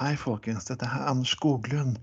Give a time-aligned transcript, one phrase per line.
[0.00, 0.64] Hei, folkens.
[0.64, 1.98] Dette er Anders Skoglund.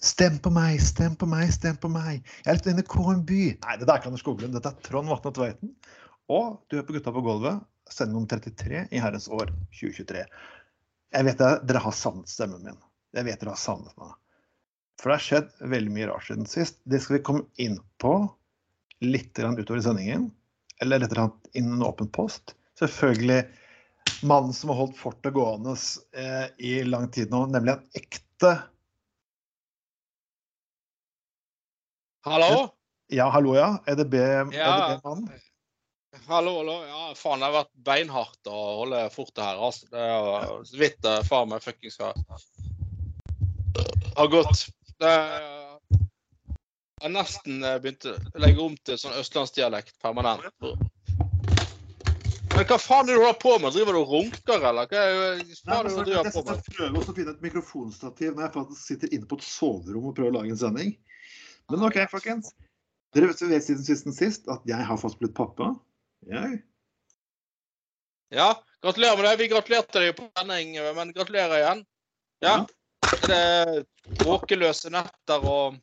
[0.00, 2.22] Stem på meg, stem på meg, stem på meg.
[2.40, 3.32] Jeg er litt inne i KMB.
[3.66, 4.54] Nei, det er ikke Anders Skoglund.
[4.56, 5.74] Dette er Trond Vatne Tveiten.
[6.32, 7.60] Og du er på Gutta på gulvet,
[7.92, 10.24] sending nummer 33 i herrens år 2023.
[11.18, 12.80] Jeg vet at dere har savnet stemmen min.
[13.12, 14.16] Jeg vet dere har savnet meg.
[14.96, 16.80] For det har skjedd veldig mye rart siden sist.
[16.88, 18.14] Det skal vi komme inn på
[19.04, 20.30] litt utover i sendingen.
[20.80, 22.56] Eller rett og slett innen en åpen post.
[22.80, 23.42] Selvfølgelig
[24.22, 25.74] mannen som har holdt fortet gående
[26.16, 28.56] eh, i lang tid nå, nemlig en ekte
[32.28, 32.68] Hallo?
[33.08, 33.70] Ja, hallo, ja.
[33.88, 34.14] EDB,
[34.52, 34.90] Ja.
[34.92, 35.28] EDB-mann.
[36.26, 36.74] Hallo, hallo.
[36.84, 39.60] Ja, faen, det har vært beinhardt å holde fortet her.
[39.64, 39.88] Altså.
[39.88, 42.18] Det er så vidt det, far meg fuckings har
[44.18, 44.68] har gått.
[44.98, 45.14] Det
[46.98, 50.48] Jeg har nesten eh, begynt å legge om til sånn østlandsdialekt permanent.
[52.58, 53.70] Men hva faen er det du har på med?
[53.70, 54.88] Driver du og runker, eller?
[54.90, 56.70] Hva er det faen det du driver på med?
[56.74, 60.16] prøver også å finne et mikrofonstativ når jeg faktisk sitter inne på et soverom og
[60.16, 60.90] prøver å lage en sending.
[61.70, 62.50] Men OK, folkens.
[63.14, 65.70] Dere vet vet siden sisten sist at jeg har fast blitt pappa.
[66.26, 66.58] Jeg.
[68.34, 68.48] Ja,
[68.82, 69.36] gratulerer med det.
[69.44, 71.86] Vi gratulerte deg på sending, men gratulerer igjen.
[72.42, 72.56] Ja.
[73.22, 73.72] Det er
[74.18, 75.78] tåkeløse netter og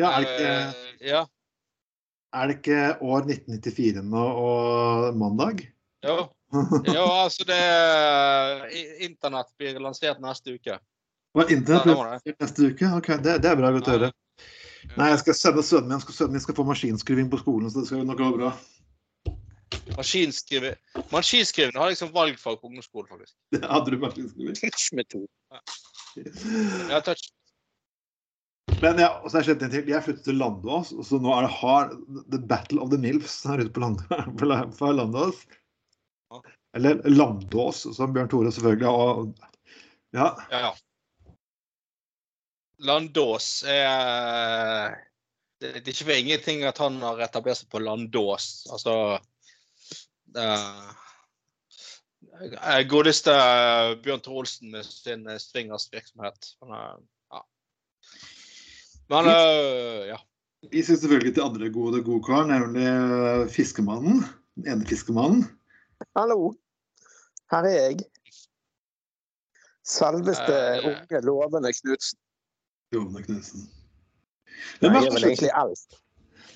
[0.00, 1.26] Ja, er det ikke, eh, Ja.
[2.32, 5.64] Er det ikke år 1994 nå og mandag?
[6.04, 6.16] Jo.
[6.96, 7.60] jo, altså det
[8.76, 10.78] i- Internett blir lansert neste uke.
[11.32, 12.90] Hva, internett blir lansert neste uke?
[12.98, 13.70] Ok, det, det er bra.
[13.72, 14.10] Godt å høre.
[14.98, 16.00] Nei, jeg skal sende sønnen min.
[16.02, 18.50] skal- Sønnen min skal få maskinskriving på skolen, så det skal nok gå bra.
[19.96, 20.76] Maskinskriving
[21.12, 23.34] Maskinskriving har jeg som valgfag på ungdomsskolen, faktisk.
[23.54, 24.58] Det hadde du maskinskriving.
[24.60, 25.28] Touchmetode.
[26.90, 27.30] Ja, touch.
[28.82, 29.90] Men ja, og så har jeg skjedd en ting.
[29.92, 31.92] Jeg flyttet til Landås, så nå er det hard
[32.34, 34.02] The Battle of the Milfs her ute på, land,
[34.78, 35.44] på Landås.
[36.74, 39.22] Eller Landås, som Bjørn Tore selvfølgelig har.
[40.16, 40.72] Ja, Ja, ja.
[42.82, 44.96] Landås er
[45.62, 48.48] det, er ikke for ingenting at han har etablert seg på Landås.
[48.74, 48.94] Altså
[50.34, 50.90] uh,
[52.90, 53.36] Godeste
[54.02, 56.54] Bjørn Tore Olsen med sin eh, swingers-virksomhet.
[56.64, 57.02] Han er-.
[59.12, 60.18] Men eh, ja.
[60.70, 64.22] Vi skal selvfølgelig til andre gode godkar, nemlig øh, Fiskemannen.
[64.56, 65.44] Den ene fiskemannen.
[66.16, 66.52] Hallo.
[67.52, 68.04] Her er jeg.
[69.84, 72.18] Selveste Eh, unge, lovende Knutsen.
[72.94, 73.66] Lovende Knutsen.
[74.80, 75.98] Jeg er vel egentlig eldst.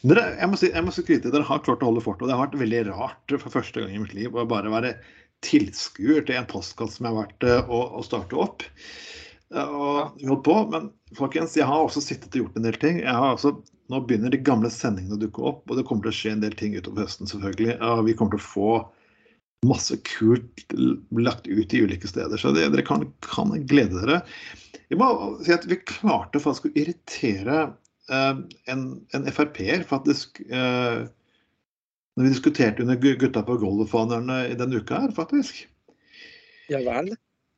[0.07, 2.27] Dere, jeg må si, jeg må si skryte, dere har klart å holde fortet.
[2.27, 4.95] Og det har vært veldig rart for første gang i mitt liv å bare være
[5.45, 8.65] tilskuer til en postkasse som jeg har vært eh, å, å starte opp.
[9.55, 13.01] Og holdt på, Men folkens, jeg har også sittet og gjort en del ting.
[13.05, 13.55] Jeg har også,
[13.93, 16.45] nå begynner de gamle sendingene å dukke opp, og det kommer til å skje en
[16.45, 17.77] del ting utover høsten, selvfølgelig.
[17.87, 18.71] Og vi kommer til å få
[19.67, 20.75] masse kult
[21.17, 22.39] lagt ut i ulike steder.
[22.39, 24.21] Så det, dere kan, kan glede dere.
[24.91, 25.11] Jeg må
[25.43, 27.61] si at vi klarte faktisk å irritere
[28.11, 28.83] eh, en,
[29.17, 30.43] en Frp-er, faktisk.
[30.51, 31.07] eh,
[32.17, 35.67] når vi diskuterte under Gutta på Golf-fanerne i denne uka her, faktisk.
[36.73, 37.13] Ja vel?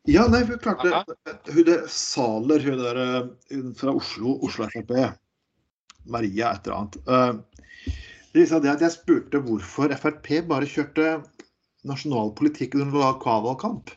[0.08, 1.52] Ja, nei, vi klarte det.
[1.52, 4.94] Hun der Saler, hun der eh, hun fra Oslo, Oslo Frp.
[6.08, 6.96] Maria et eller annet.
[7.08, 7.92] Eh,
[8.32, 11.19] det det at jeg spurte hvorfor Frp bare kjørte
[11.88, 13.93] nasjonal politikk under lokalvalgkamp.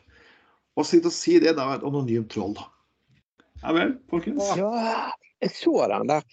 [0.76, 2.60] Og sitte å si det, da er et anonymt troll.
[3.62, 4.44] Ja vel, folkens.
[4.60, 6.24] Ja, jeg så den der.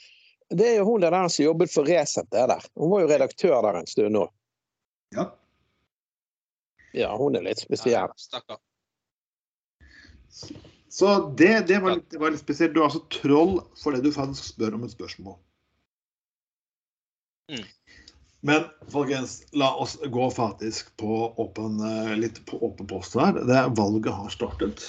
[0.49, 2.71] Det er jo hun der som jobbet for Resett det der.
[2.75, 4.27] Hun var jo redaktør der en stund nå.
[5.15, 5.29] Ja.
[6.91, 8.11] Ja, hun er litt spesiell.
[8.19, 8.59] Stakkar.
[10.89, 12.73] Så det, det, var litt, det var litt spesielt.
[12.73, 15.37] Du er altså troll fordi du faktisk spør om et spørsmål.
[17.49, 17.65] Mm.
[18.49, 23.35] Men folkens, la oss gå faktisk på åpen, eh, litt på åpen post her.
[23.35, 24.85] Det Valget har startet.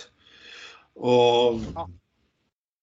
[0.97, 1.89] Og Ja.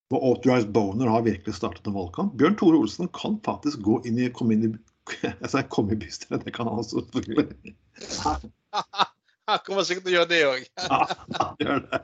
[0.07, 2.37] Authorized Boner har virkelig startet en valgkamp.
[2.39, 4.75] Bjørn Tore Olsen kan faktisk gå inn i, komme inn i
[5.21, 7.75] jeg sa komme i bystyret, det kan han også selvfølgelig.
[9.51, 10.61] Han kommer sikkert til å gjøre det òg.
[10.83, 10.99] Ja,
[11.39, 11.99] han gjør det.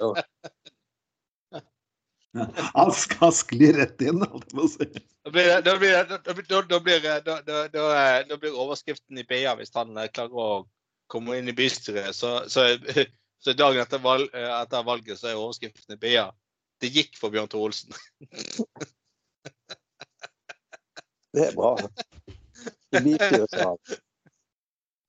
[0.00, 0.08] jo
[2.78, 4.86] Han skal skli rett inn, holdt jeg på å si.
[5.20, 7.86] Da blir, da, blir, da, da, da, blir, da, da, da,
[8.26, 10.50] da blir overskriften i BA hvis han eh, klarer å
[11.10, 12.14] komme inn i bystyret.
[12.16, 12.66] Så, så,
[13.44, 16.26] så dagen etter, valg, eh, etter valget så er overskriften i BA
[16.80, 17.92] det gikk for Bjørn Tore Olsen.
[21.30, 21.74] Det er bra.
[22.90, 23.98] Det liker jo sånn.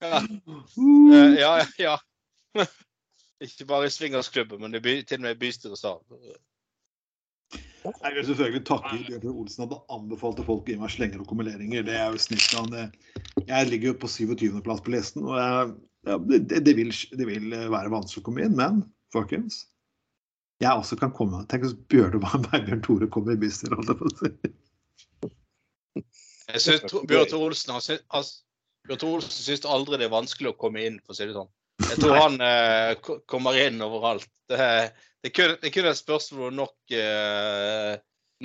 [0.02, 1.52] Ja, uh, ja.
[1.78, 1.98] ja.
[3.42, 6.02] Ikke bare i swingersklubben, men det by- til og med i bystyresal.
[7.82, 11.30] Jeg vil selvfølgelig takke Bjørn Olsen at han anbefalte folk å gi meg slenger og
[11.32, 11.86] kumuleringer.
[11.88, 12.68] Det er jo snilt av.
[12.70, 12.92] Det-
[13.48, 15.72] Jeg ligger jo på 27.-plass på listen, og jeg,
[16.06, 18.84] ja, det, det, vil, det vil være vanskelig å komme inn, men
[19.14, 19.64] folkens
[20.62, 21.42] Jeg også kan komme.
[21.50, 22.22] Tenk hvis Bjørn,
[22.68, 24.30] Bjørn Tore kommer i bystyret, holdt jeg på å si.
[26.52, 28.30] Jeg synes Bjørn Tore Olsen har,
[28.90, 31.50] Bjørn Olsen syns aldri det er vanskelig å komme inn, for å si det sånn.
[31.82, 32.92] Jeg tror han eh,
[33.30, 34.30] kommer inn overalt.
[34.52, 34.60] Det,
[35.24, 37.96] det, kun, det er kun et spørsmål om nok, eh,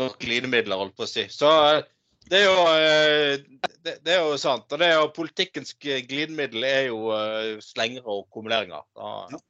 [0.01, 1.27] nok glidemidler, holdt på å si.
[1.33, 1.83] Så eh,
[2.31, 4.67] det er jo, eh, det, det er jo sant.
[4.71, 8.87] Og det er jo politikkens glidemiddel er jo eh, slengere og kumuleringer.
[8.99, 9.43] Ja.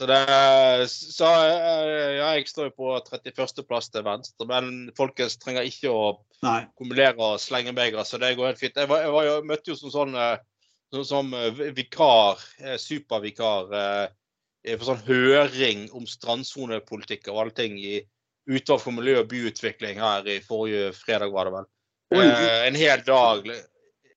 [0.00, 0.20] Så, det
[0.88, 6.06] Så ja, jeg står jo på 31.-plass til venstre, men folkens trenger ikke å
[6.42, 6.62] Nei.
[6.80, 8.80] kumulere og slenge begre, så det går helt fint.
[8.80, 10.40] Jeg, var, jeg, var jeg møtte jo som sånn eh,
[11.04, 13.70] som, eh, vikar, eh, supervikar,
[14.62, 17.96] på sånn høring om strandsonepolitikk og alle ting i
[18.46, 21.68] utvalg for miljø og byutvikling her i forrige fredag, var det vel.
[22.14, 23.48] Eh, en hel dag.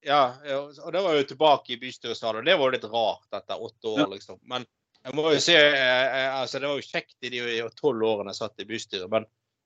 [0.05, 2.45] Ja, og det var jo tilbake i bystyresalen.
[2.45, 4.37] Det var jo litt rart etter åtte år, liksom.
[4.45, 4.67] Men
[5.05, 7.41] jeg må jo si, eh, eh, altså det var jo kjekt i de
[7.77, 9.09] tolv årene jeg satt i bystyret.
[9.11, 9.25] men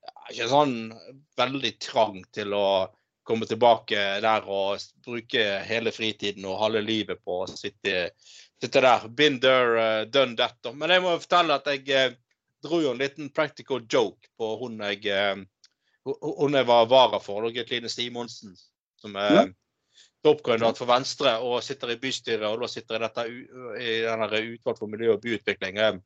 [0.09, 0.75] jeg er ikke sånn
[1.37, 2.65] veldig trang til å
[3.27, 8.09] komme tilbake der og bruke hele fritiden og halve livet på å sitte,
[8.61, 9.05] sitte der.
[9.07, 10.57] Been there, uh, done that.
[10.73, 12.15] Men jeg må jo fortelle at jeg eh,
[12.65, 15.35] dro jo en liten practical joke på hun jeg, eh,
[16.09, 18.57] hun- jeg var vara for, Line Simonsen,
[18.97, 19.45] som er Ja.
[20.25, 24.79] Toppkandidat for Venstre og sitter i bystyret og da sitter i dette i denne utvalg
[24.81, 25.77] for miljø og byutvikling.
[25.83, 25.99] Eh,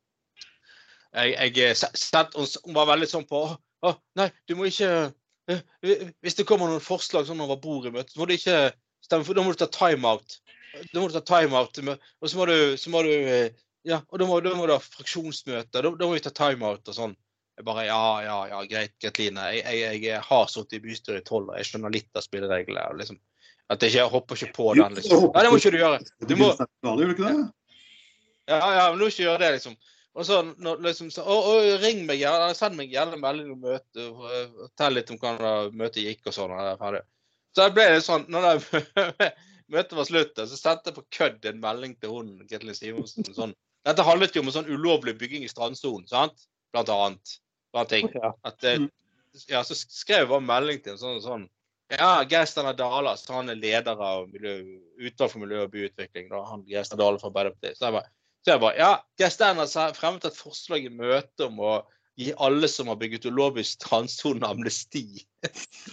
[1.14, 2.34] Jeg, jeg, s- sett-
[2.64, 3.56] hun var veldig sånn på «Å,
[3.86, 4.88] å, Nei, du må ikke
[5.48, 5.60] eh,
[6.24, 8.72] Hvis det kommer noen forslag sånn over bordet i møtet, så må du ikke
[9.04, 9.34] stemme for.
[9.36, 10.38] Da må du ta timeout.
[10.90, 11.78] Da må du ta timeout.
[11.84, 13.50] Og så må du, så må du eh,
[13.84, 15.68] Ja, og da må, da må du ha fraksjonsmøte.
[15.76, 17.14] Da, da må vi ta timeout og sånn.
[17.58, 19.44] Jeg bare Ja, ja, ja, greit, Gretline.
[19.60, 21.60] Jeg, jeg, jeg har sittet i bystyret i tolv år.
[21.60, 22.96] Jeg skjønner litt av spillereglene.
[22.98, 23.20] Liksom,
[23.72, 24.94] at jeg ikke jeg hopper ikke på den.
[24.98, 25.26] liksom.
[25.32, 25.98] Nei, det må ikke du gjøre.
[26.28, 26.52] Du må-?
[28.48, 29.76] Ja, ja, men du må ikke gjøre det, liksom.
[30.14, 33.64] Og så når, liksom, så, å, å, ring meg, gjerne, send meg gjerne melding om
[33.64, 33.98] møtet.
[34.04, 36.52] eh, Fortell litt om hvordan møtet gikk og sånn.
[36.54, 37.02] jeg.
[37.54, 39.30] Så det ble det sånn, når det,
[39.74, 43.26] møtet var slutt, så sendte jeg på kødd en melding til hun, Ketil Simonsen.
[43.34, 43.56] Sånn.
[43.84, 46.46] Dette handlet jo om en sånn ulovlig bygging i strandsonen, sant?
[46.74, 47.34] Blant annet.
[47.74, 48.06] Blant ting.
[48.14, 48.34] Ja.
[48.46, 48.90] At, eh, Mm.
[49.50, 51.48] ja, så skrev jeg bare melding til en sånn, sånn
[51.92, 54.54] Ja, Geir Steinar så han er leder av miljø,
[55.04, 56.30] utvalg for miljø og byutvikling.
[56.30, 57.76] Da, han Geir Steinar Dale fra Arbeiderpartiet.
[57.78, 58.12] Så jeg bare,
[58.44, 61.74] så jeg bare Ja, Geir har fremmet et forslag i møte om å
[62.16, 65.24] gi alle som har bygget ulovlig strandsone, amnesti.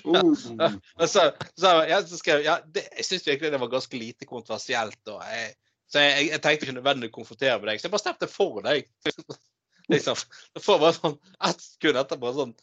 [0.05, 0.31] Uh.
[1.11, 1.23] Så,
[1.57, 5.01] så, jeg, ja, så skrev ja, det, jeg syns virkelig det var ganske lite kontroversielt.
[5.09, 5.55] Og jeg,
[5.91, 8.61] så jeg, jeg tenkte ikke nødvendig å konfrontere med deg, så jeg bare stemte for
[8.63, 8.85] deg.
[9.93, 10.21] liksom.
[10.53, 11.17] Så får bare sånn
[11.49, 12.53] ett sekund etterpå sånn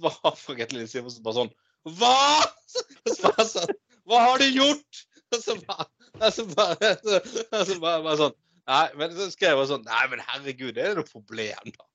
[0.00, 1.52] bare fra Getlin Simonsen bare sånn
[1.88, 2.44] Hva?!
[2.70, 3.72] Sånn,
[4.08, 5.04] Hva har du gjort?!
[5.30, 5.86] Og så bare,
[6.18, 8.36] bare, så, bare, bare sånn
[8.70, 11.86] Nei, men så skrev jeg sånn Nei, men herregud, det er noe problem, da.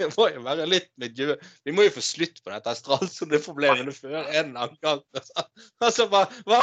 [0.00, 1.34] Det må jo være litt miljø...
[1.66, 5.02] Vi må jo få slutt på dette strandsoneproblemet før en eller annen gang.
[5.84, 6.62] Og så bare Hva?!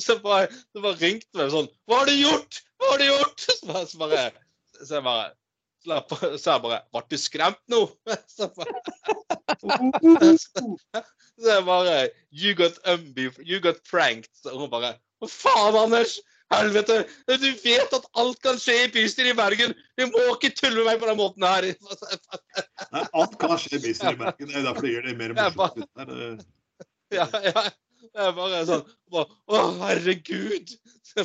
[0.00, 2.60] Så bare, så bare ringte vi sånn Hva har du gjort?!
[2.80, 3.46] Hva har du gjort?!
[3.46, 4.24] Så bare, så bare,
[4.80, 5.32] så bare.
[5.84, 7.80] Så jeg bare Ble du skremt nå?
[11.40, 14.30] Så jeg bare You got umby, you got pranked.
[14.42, 16.12] Så hun bare Hva faen, Anders?
[16.52, 17.04] Helvete!
[17.26, 19.72] Du vet at alt kan skje i bystyret i Bergen!
[19.98, 21.62] Du må ikke tulle med meg på den måten her!
[22.94, 24.48] Nei, alt kan skje i bystyret i Bergen.
[24.50, 25.88] Det er derfor det gjør det mer morsomt.
[25.96, 26.08] Det er,
[27.14, 27.62] Ja, ja.
[28.14, 29.50] Det bare sånn bare, Å,
[29.80, 30.66] herregud!
[31.08, 31.22] Så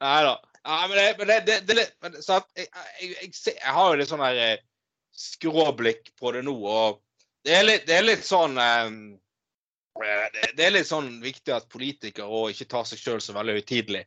[0.00, 0.34] Nei da.
[0.64, 2.46] Men det, men det, det, det men, så at?
[2.56, 4.62] Jeg, jeg, jeg, jeg har jo litt sånn her eh,
[5.14, 7.02] skråblikk på det nå, og
[7.44, 8.96] det er litt, det er litt sånn um,
[10.00, 14.02] det, er litt sånn viktig at politikere òg ikke tar seg sjøl så veldig høytidelig.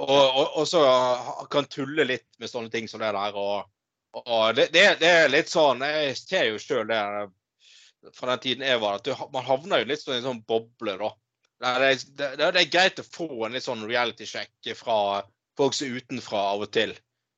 [0.00, 0.82] Og, og, og så
[1.52, 3.36] kan tulle litt med sånne ting som det der.
[3.36, 3.66] Og,
[4.22, 7.00] og det, det, er litt sånn Jeg ser jo sjøl det
[8.14, 10.44] fra den tiden jeg var, at du, man havner jo litt sånn i en sånn
[10.46, 11.08] boble, da.
[11.56, 14.98] Det er, det er greit å få en litt sånn reality-sjekk fra
[15.58, 16.94] folk som er utenfra av og til.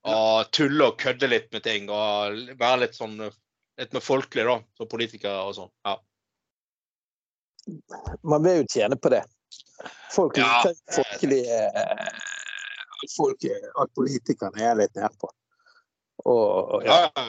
[0.09, 1.89] Og tulle og kødde litt med ting.
[1.93, 4.59] Og være litt sånn litt med folkelig, da.
[4.79, 5.73] Som politiker og sånn.
[5.87, 5.97] Ja.
[8.23, 9.25] Man vil jo tjene på det.
[10.13, 10.63] Folk Ja.
[10.65, 12.07] liker folkelig eh,
[13.17, 13.45] folk,
[13.79, 15.31] At politikerne er litt nedpå.
[16.25, 17.05] Og, og ja.
[17.15, 17.27] Ja,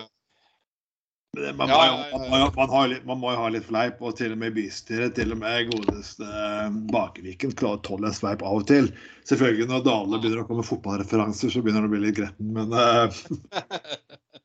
[1.37, 2.29] Man, må, ja, jo- ja.
[2.29, 5.29] man, man, har man må jo ha litt fleip, og til og med bystyret, til
[5.35, 8.89] og med godeste eh, Bakerviken klarer å tåle en sveip av og til.
[9.29, 12.49] Selvfølgelig når Dale begynner å komme med fotballreferanser, så begynner det å bli litt gretten,
[12.55, 13.13] men uh,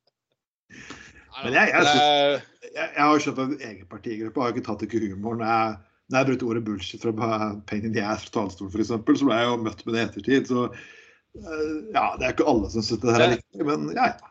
[1.45, 4.85] Men jeg- jeg synes, jeg, jeg har skjønt at egen partigruppe har jo ikke tatt
[4.87, 5.35] ikke humor.
[5.41, 5.75] Når jeg,
[6.13, 9.01] når jeg brukte ordet bullshit fra pain in the ass fra talerstolen, f.eks., så
[9.31, 10.53] ble jeg jo møtt med det i ettertid.
[10.53, 14.13] Så uh, ja, det er ikke alle som syns det her er riktig, men ja,
[14.13, 14.31] ja.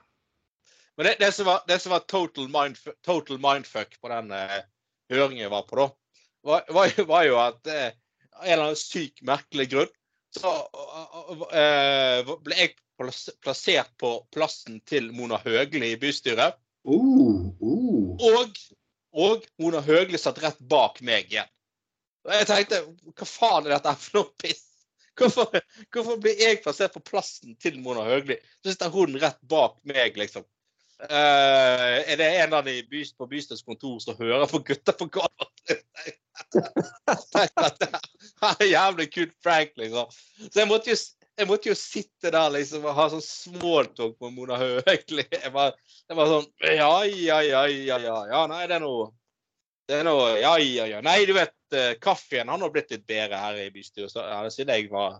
[0.97, 4.61] Men det, det, som var, det som var total, mind, total mindfuck på den eh,
[5.13, 5.87] høringen jeg var på, da,
[6.45, 7.91] var, var, var jo at eh,
[8.33, 9.93] av en eller annen syk, merkelig grunn
[10.33, 10.51] så
[11.53, 12.73] eh, ble jeg
[13.43, 16.57] plassert på plassen til Mona Høgli i bystyret.
[16.87, 18.13] Uh, uh.
[18.29, 18.57] Og,
[19.13, 21.49] og Mona Høgli satt rett bak meg igjen.
[22.23, 22.81] Og jeg tenkte
[23.13, 24.65] hva faen er dette for noe piss?
[25.19, 25.59] Hvorfor,
[25.93, 28.39] hvorfor blir jeg plassert på plassen til Mona Høgli?
[28.63, 30.45] Så sitter hun rett bak meg, liksom.
[31.03, 35.09] Eh, er det en av de by, på bystyrets kontor som hører på gutta på
[35.11, 35.73] gulvet?
[36.53, 37.89] Tenk at det
[38.51, 40.13] er jævlig kult prank, liksom.
[40.45, 40.99] Så jeg måtte jo,
[41.41, 45.25] jeg måtte jo sitte der liksom og ha sånn smalltalk med Mona Høgli.
[45.43, 45.75] Jeg var,
[46.07, 48.17] jeg var sånn Ja, ja, ja, ja, ja.
[48.29, 49.11] ja nei, det er noe
[49.89, 51.01] det er noe Ja, ja, ja.
[51.03, 54.71] Nei, du vet, eh, kaffen han har blitt litt bedre her i bystyret ja, siden
[54.77, 55.19] jeg var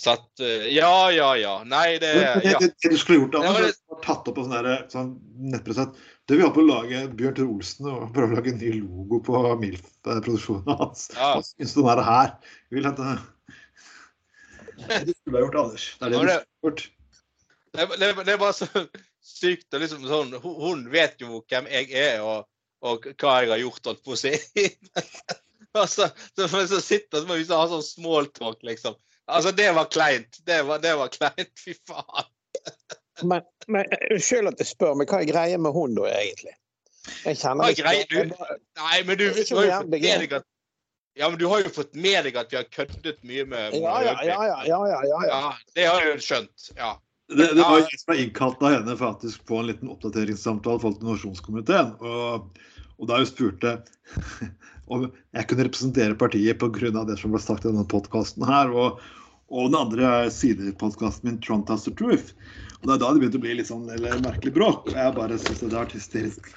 [0.00, 1.54] satt at Ja, ja, ja.
[1.68, 2.10] Nei, det
[2.44, 2.58] ja.
[2.58, 5.12] det, du skulle gjort, Anders, var tatt opp på sånn sånn
[5.52, 5.98] nettprosent.
[6.24, 8.72] Du, vi holder på å lage Bjørn Tore Olsen og prøve å lage en ny
[8.78, 11.10] logo på MILF-produksjonen hans.
[11.12, 11.34] Ja.
[11.36, 12.34] Hva syns du om det her?
[12.70, 13.16] Vi vil hente
[14.74, 15.88] Det skulle du ha gjort, Anders.
[16.00, 16.86] Det er det du skulle gjort.
[17.74, 18.68] Det, det, det var så
[19.24, 19.68] sykt.
[19.74, 22.48] og liksom sånn, hun, hun vet jo hvem jeg er, og,
[22.86, 24.34] og hva jeg har gjort, holdt på å si.
[25.82, 28.96] altså, så, så, så sitter så og har sånn smalltalk, liksom.
[29.28, 30.40] Altså, det var kleint.
[30.46, 31.52] Det var, det var kleint.
[31.64, 32.28] Fy faen.
[33.22, 36.56] Men, men eh, unnskyld at jeg spør, men hva er greia med hun da, egentlig?
[37.24, 40.32] Jeg kjenner er ikke- jeg bare- Nei, men du, du har jo fått med deg
[40.40, 40.50] at
[41.14, 44.00] ja, men du har jo fått med deg at vi har køddet mye med Ja,
[44.02, 45.42] ja, ja, ja, ja, ja, ja,
[45.76, 46.64] det har jeg jo skjønt.
[46.74, 46.88] Ja.
[47.30, 50.88] Det, det var jeg som ble innkalt av henne faktisk på en liten oppdateringssamtale for
[50.88, 51.92] forhold til Nasjonskomiteen.
[52.02, 52.58] Og,
[52.98, 53.76] og da hun spurte
[54.92, 57.04] om jeg kunne representere partiet pga.
[57.04, 58.72] det som ble sagt i denne podkasten her.
[58.72, 59.00] Og,
[59.48, 62.34] og den andre sidepodkasten min, 'Trump Tells the Truth.
[62.82, 64.90] Og det er da det begynte å bli litt sånn eller merkelig bråk.
[64.90, 66.50] Og jeg bare syntes det var hysterisk.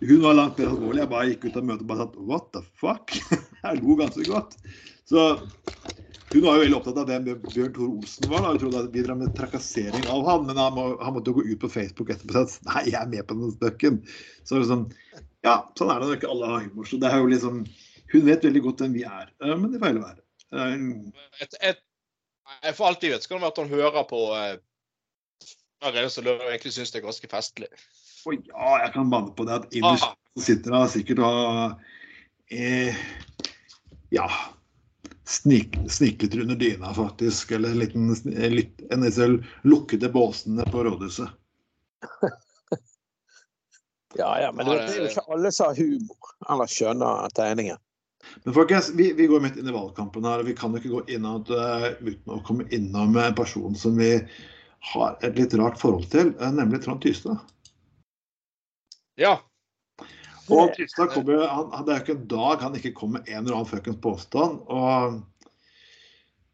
[0.00, 1.00] Hun var langt mer alvorlig.
[1.00, 3.14] Jeg bare gikk ut av møtet og bare satt What the fuck?
[3.64, 4.58] Jeg lo ganske godt.
[5.08, 5.24] Så
[6.30, 8.44] hun var jo veldig opptatt av det Bjørn Tore Olsen var.
[8.44, 11.32] da, Hun trodde at vi drev med trakassering av han, men han, må, han måtte
[11.32, 13.98] jo gå ut på Facebook etterpå og si nei, jeg er med på den spøken.
[14.46, 14.84] Så liksom,
[15.46, 16.88] ja, sånn er det når ikke alle har humor.
[16.88, 17.62] Så det er jo liksom,
[18.10, 20.24] Hun vet veldig godt hvem vi er, eh, men det får heller være.
[21.44, 21.82] Et, et,
[22.64, 24.20] jeg får alltid skal det være at hun hører på
[25.86, 27.68] Arild, som jeg egentlig syns det er ganske festlig.
[28.26, 32.98] Å ja, jeg kan banne på det at innerst Ah, sitter hun sikkert og eh,
[34.12, 34.26] ja,
[35.24, 37.54] snik, sniklet under dyna, faktisk.
[37.56, 41.30] Eller en liten en en av lukkede båsene på rådhuset.
[44.18, 47.78] Ja, ja, men du det er jo ikke alle som har humor eller skjønner tegningen.
[48.44, 50.92] Men folkens, vi, vi går midt inn i valgkampen her, og vi kan jo ikke
[50.92, 54.10] gå innom, eh, uten å komme innom en person som vi
[54.92, 57.40] har et litt rart forhold til, eh, nemlig Trond Tystad.
[59.20, 59.38] ja.
[60.50, 63.44] Og Tystad kommer, han, Det er jo ikke en dag han ikke kommer med en
[63.44, 64.58] eller annen fuckings påstand.
[64.66, 65.20] og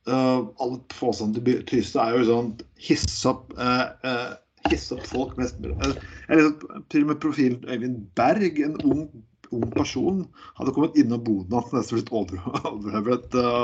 [0.06, 4.34] uh, alle påstandene til Tystad er jo sånn hisse opp, uh, eh,
[4.72, 5.94] hisse opp folk mest uh,
[6.30, 9.06] liksom, Til og med profilen Øyvind Berg, en ung,
[9.54, 10.24] ung person,
[10.58, 12.12] hadde kommet innom boden hans nesten blitt
[12.72, 13.38] overhøvlet.
[13.40, 13.62] eh.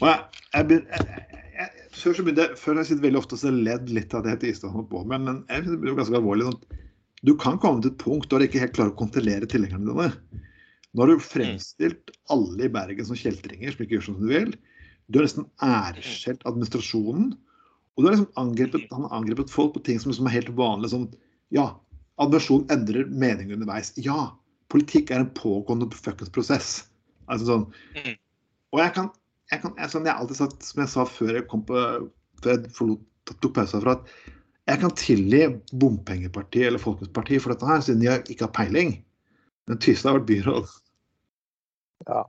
[0.00, 0.18] og jeg,
[0.54, 3.94] jeg, jeg, jeg, jeg, før så begynte jeg, før jeg sitter veldig ofte og ledd
[3.94, 6.50] litt av det heter holdt på meg, men jeg synes det blir ganske alvorlig.
[6.50, 6.84] sånn
[7.26, 10.44] du kan komme til et punkt der du ikke helt klarer å kontrollere tilhengerne dine.
[10.94, 14.52] Nå har du fremstilt alle i Bergen som kjeltringer som ikke gjør som du vil.
[15.08, 17.32] Du har nesten æreskjelt administrasjonen.
[17.98, 20.52] Og du har liksom angrepet, han har angrepet folk på ting som liksom er helt
[20.54, 20.92] vanlig.
[20.92, 21.08] Som
[21.50, 21.72] ja,
[22.22, 23.90] adversjon endrer mening underveis.
[23.98, 24.36] Ja,
[24.70, 26.70] politikk er en pågående fuckings prosess.
[27.26, 27.66] Altså sånn.
[27.98, 28.14] Mm.
[28.76, 29.10] Og jeg kan,
[29.50, 31.82] jeg kan jeg, sånn, jeg har alltid sagt, som jeg sa før jeg kom på,
[32.38, 33.02] før jeg forlot,
[33.42, 34.38] tok pause herfra, at
[34.68, 35.42] jeg kan tilgi
[35.80, 38.94] bompengepartiet eller Folkets parti for dette her, siden de ikke har peiling.
[39.66, 40.70] Men Tystad har vært byråd.
[42.06, 42.22] Ja,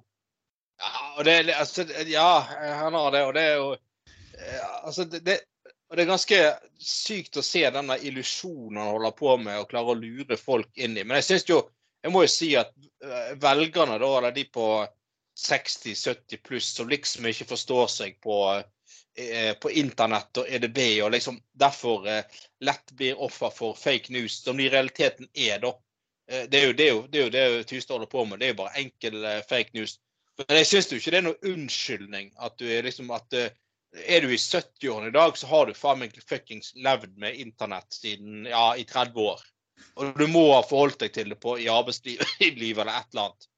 [1.20, 2.40] og det, altså, ja,
[2.82, 5.36] han har det, og det er jo eh, Altså, det, det
[5.89, 6.39] og det er ganske
[6.77, 10.98] sykt å se denne illusjonen han holder på med og klarer å lure folk inn
[10.98, 11.03] i.
[11.03, 11.60] Men jeg synes jo,
[12.05, 12.69] jeg må jo si at
[13.03, 14.67] eh, velgerne, da, eller de på
[15.39, 18.38] 60-70 pluss, som liksom ikke forstår seg på,
[19.17, 24.43] eh, på internett og EDB, og liksom derfor eh, lett blir offer for fake news,
[24.43, 25.74] som de i realiteten er, da.
[26.29, 28.38] Det er jo det, er jo, det, er det Tystad holder på med.
[28.38, 29.96] Det er jo bare enkel fake news.
[30.38, 33.50] Men jeg syns jo ikke det er noen unnskyldning at du er liksom at eh,
[33.96, 37.93] er du i 70-årene i dag, så har du faen meg fuckings levd med internett
[37.93, 39.46] siden ja, i 30 år.
[40.00, 43.50] Og du må ha forholdt deg til det på, i arbeidslivet eller et eller annet.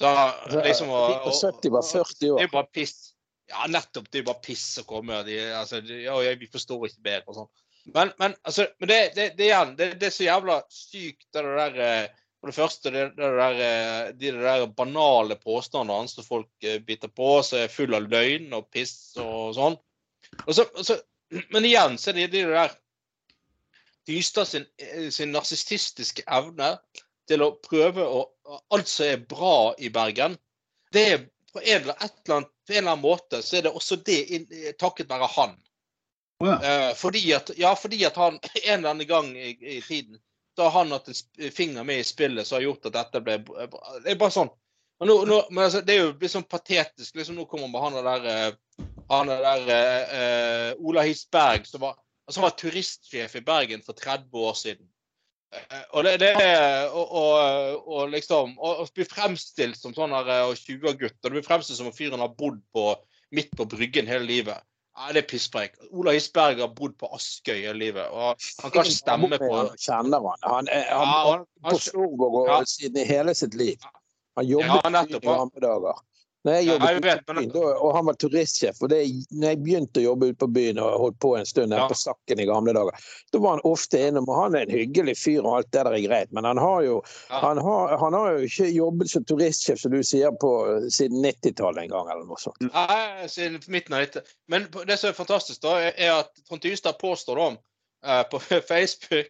[0.00, 0.12] Da,
[0.64, 2.94] liksom, og, og, på 70 var 40 Det er bare piss.
[3.50, 4.06] Ja, nettopp.
[4.08, 5.18] Det er bare piss å komme.
[5.26, 7.50] De, altså, de, ja, ja, vi forstår ikke bedre og sånn.
[7.90, 11.44] Men, men, altså, men det, det, det, igjen, det, det er så jævla sykt, det
[11.44, 16.64] der eh, For det første, det, det der, eh, de der banale påstandene som folk
[16.64, 19.76] eh, biter på, som er full av løgn og piss og sånn.
[20.46, 20.96] Og så, og så,
[21.52, 22.72] men igjen så er det de der
[24.08, 26.72] Dystad sin, eh, sin narsissistiske evne
[27.28, 28.28] til å prøve å
[28.74, 30.32] Alt som er bra i Bergen,
[30.90, 31.20] det er
[31.52, 35.06] på en eller, annet, på en eller annen måte så er det også det takket
[35.06, 35.52] være han.
[36.42, 36.56] Ja.
[36.56, 40.18] Eh, fordi at, ja, fordi at han en eller annen gang i, i tiden
[40.60, 43.38] så har han hatt en finger med i spillet som har gjort at dette ble.
[44.04, 44.50] Det er bare sånn.
[45.00, 47.14] Nå, nå, men altså, det er jo litt sånn patetisk.
[47.16, 51.96] liksom Nå kommer med han der, eh, han der eh, Ola Hisberg, som var,
[52.28, 54.84] altså, var turistsjef i Bergen for 30 år siden.
[55.96, 56.28] Og det, det
[56.92, 61.16] og, og, og liksom og, og fremstilt som sånn her eh, 20-gutt.
[61.16, 62.90] Og det blir fremstilt som om fyren har bodd på,
[63.32, 64.60] midt på Bryggen hele livet.
[64.98, 65.76] Nei, det er pisspreik.
[65.94, 68.08] Ola Hisberg har bodd på Askøy hele livet.
[68.10, 69.70] Og han kan ikke stemme på han.
[69.78, 70.42] Kjenner han.
[70.50, 72.58] Han er Ja, han, han, på Storgård Ja.
[72.68, 73.76] siden i hele sitt liv.
[74.36, 76.02] Han Ja, jobbet nettopp, i gamle dager.
[76.44, 80.28] Jeg Ja, vet, men- og han var turistsjef, og det, når jeg begynte å jobbe
[80.30, 81.88] ute på byen og holdt på en stund nede Ja.
[81.88, 82.96] på Sakken i gamle dager,
[83.32, 84.24] da var han ofte innom.
[84.28, 86.80] Og han er en hyggelig fyr, og alt det der er greit, men han har
[86.82, 87.40] jo, Ja.
[87.40, 91.82] han har, han har jo ikke jobbet som turistsjef, som du sier, på siden 90-tallet
[91.82, 92.56] en gang, eller noe sånt.
[92.72, 94.22] Nei, siden midten av dette.
[94.48, 97.58] Men det som er fantastisk, da, er at Trond Tystad påstår om
[98.02, 98.40] uh, på
[98.72, 99.28] Facebook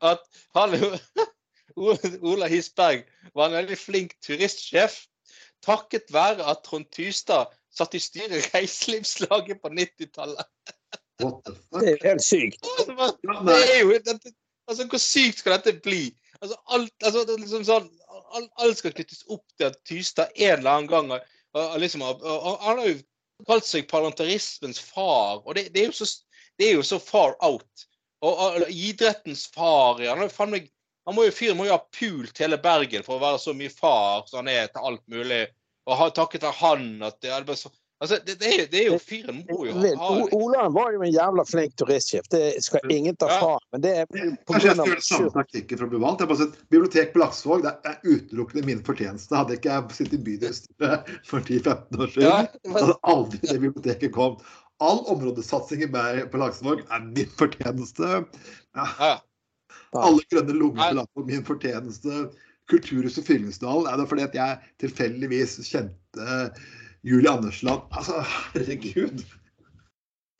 [0.00, 0.20] at
[0.54, 0.70] han
[1.76, 5.04] Ola Hisberg var en veldig flink turistsjef.
[5.66, 10.46] Takket være at Trond Tystad satt i styret i Reiselivslaget på 90-tallet.
[11.22, 11.80] What the fuck?
[11.82, 12.62] Det er helt sykt.
[12.62, 13.92] Det er jo
[14.68, 16.04] altså, Hvor sykt skal dette bli?
[16.40, 17.88] Altså, alt, altså, det liksom sånn,
[18.38, 22.00] alt, alt skal knyttes opp til at Tystad en eller annen gang har- har liksom,
[22.06, 22.98] har- har- Han har jo
[23.46, 26.06] kalt seg parlamentarismens far, og det, det, er jo så,
[26.58, 27.86] det er jo så far out.
[28.22, 30.70] Og, og idrettens far Han han, jo faen meg,
[31.08, 33.72] han må jo fyren må jo ha pult hele Bergen for å være så mye
[33.72, 35.46] far som han er til alt mulig.
[35.88, 37.70] Og ha, takket være han at det, er bare så,
[38.04, 41.00] altså, det, det, er, det er jo Fyren må jo ha O- Olav var jo
[41.06, 43.54] en jævla flink turistsjef, det skal ingen ta fra.
[43.72, 46.20] Men det er på Kanskje jeg grunn av skal gjøre samme taktikken fra Buvalt.
[46.20, 49.32] Jeg har bare sett Bibliotek på Laksevåg det er utelukkende min fortjeneste.
[49.40, 54.44] Hadde ikke jeg sittet i bydelsstyret for 10-15 år siden, hadde aldri det biblioteket kommet.
[54.84, 58.20] All områdesatsing på Laksevåg er min fortjeneste.
[58.76, 59.14] Ja, ja.
[59.96, 61.06] Alle grønne lunger Nei.
[61.14, 62.28] på min fortjeneste.
[62.68, 66.40] Kulturhuset Fyllingsdalen er det fordi at jeg tilfeldigvis kjente
[67.06, 67.86] Julie Andersland.
[67.96, 68.20] Altså,
[68.54, 69.24] herregud.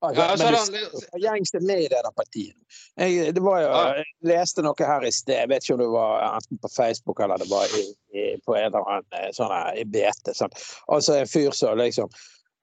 [0.00, 0.54] Altså, Ja, men
[1.12, 2.54] det gjengs det med i det der partiet.
[2.96, 5.88] Jeg, det var jo, jeg leste noe her i sted, jeg vet ikke om det
[5.90, 7.82] var enten på Facebook eller det var i,
[8.14, 10.30] i, på en eller annen eh, sånn i BT.
[10.38, 10.62] Sant?
[10.86, 12.12] Altså en fyr som liksom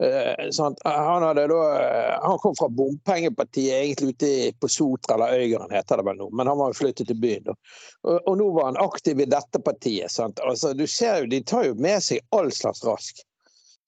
[0.03, 0.49] eh?
[0.59, 6.05] Han, da, eh, han kom fra bompengepartiet, egentlig ute på Sotra, eller Øygarden heter det
[6.09, 7.43] vel nå, men han var jo flyttet til byen.
[7.47, 7.55] da.
[8.03, 10.11] Og, og nå var han aktiv i dette partiet.
[10.11, 10.39] Sant?
[10.43, 13.23] Altså, du ser jo, De tar jo med seg all slags rask.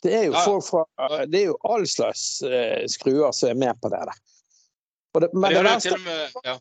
[0.03, 0.43] Det er jo Ja.
[0.45, 0.83] folk fra
[1.25, 4.19] Det er jo all slags eh, skruer som er med på det der.
[5.15, 6.57] Og det, men Men det det er verste med, ja.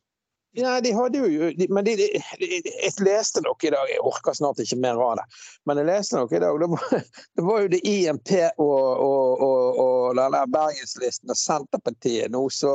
[0.56, 2.06] Ja, de hadde jo de, Men de, de,
[2.40, 5.26] jeg leste noe i dag, jeg orker snart ikke mer av det.
[5.68, 6.62] Men jeg leste noe i dag.
[6.62, 7.04] Det var,
[7.50, 12.72] var jo det IMP og, og, og, og den der Bergenslisten og Senterpartiet nå så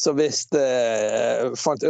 [0.00, 1.82] så visst eh, fant,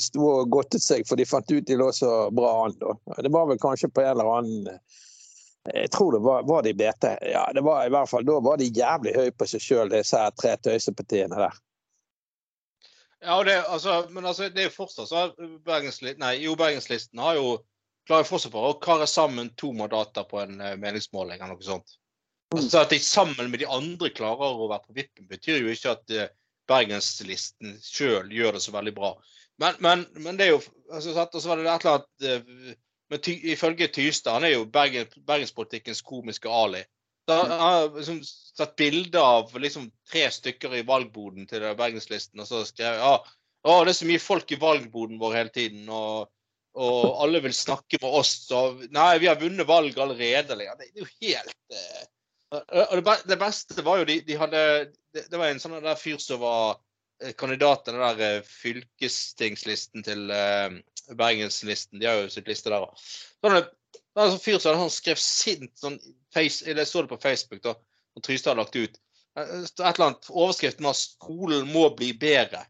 [0.00, 2.76] sto og godtet seg, for de fant ut de lå så bra an.
[3.20, 6.72] Det var vel kanskje på en eller annen eh, Jeg tror det var, var de
[6.72, 7.04] BT.
[7.34, 10.24] Ja, det var i hvert fall, Da var de jævlig høye på seg sjøl, disse
[10.40, 11.60] tre tøysepartiene der.
[13.24, 15.24] Ja, det, altså, men altså, det er jo fortsatt så
[15.64, 17.56] Bergenslisten Nei, jo, Bergenslisten har jo
[18.08, 21.96] klarer fortsatt på å kare sammen to mandater på en eh, meningsmåling eller noe sånt.
[22.54, 25.94] Altså At de sammen med de andre klarer å være på vippen, betyr jo ikke
[25.96, 26.32] at eh,
[26.68, 29.14] Bergenslisten sjøl gjør det så veldig bra.
[29.60, 30.60] Men, men, men det er jo
[30.92, 32.76] altså, så var det et eller annet eh,
[33.12, 36.80] men ty, Ifølge Tystad, han er jo Bergen, bergenspolitikkens komiske Ali.
[37.28, 42.62] Da har liksom satt bilde av liksom tre stykker i valgboden til Bergenslisten, og så
[42.68, 43.14] skrev ja,
[43.64, 46.28] å, det er så mye folk i valgboden vår hele tiden, og,
[46.76, 48.34] og alle vil snakke med oss.
[48.52, 50.58] Og nei, vi har vunnet valg allerede.
[50.60, 50.82] Liksom.
[50.82, 52.02] Det er jo helt uh,
[52.54, 54.58] og det, det beste var jo de, de hadde
[55.14, 56.76] det, det var en sånn der fyr som var
[57.22, 60.76] eh, kandidat til den der eh, fylkestingslisten til uh,
[61.18, 62.00] Bergenslisten.
[62.02, 63.08] De har jo sitt liste der òg.
[64.14, 65.96] Så det var en sånn fyr som han skrev sint sånn
[66.34, 67.72] face, eller Jeg så det på Facebook, da.
[68.14, 69.00] Når Trystad hadde lagt ut.
[69.34, 72.62] Eh, Et eller annet overskriften var 'Skolen må bli bedre'.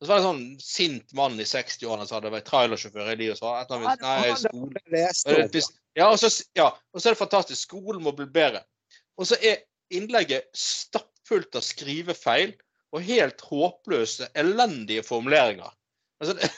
[0.00, 3.16] Og så var det en sånn sint mann i 60-årene som hadde vært trailersjåfør i
[3.20, 3.38] livet.
[3.38, 5.60] Så var et eller annet, nei, skole, Jeg leste og
[5.96, 7.60] Ja, og så, ja, og så er det fantastisk.
[7.68, 8.64] Skolen må bli bedre.
[9.16, 12.56] Og så er innlegget stappfullt av skrivefeil
[12.92, 15.72] og helt håpløse, elendige formuleringer.
[16.20, 16.50] Altså, det,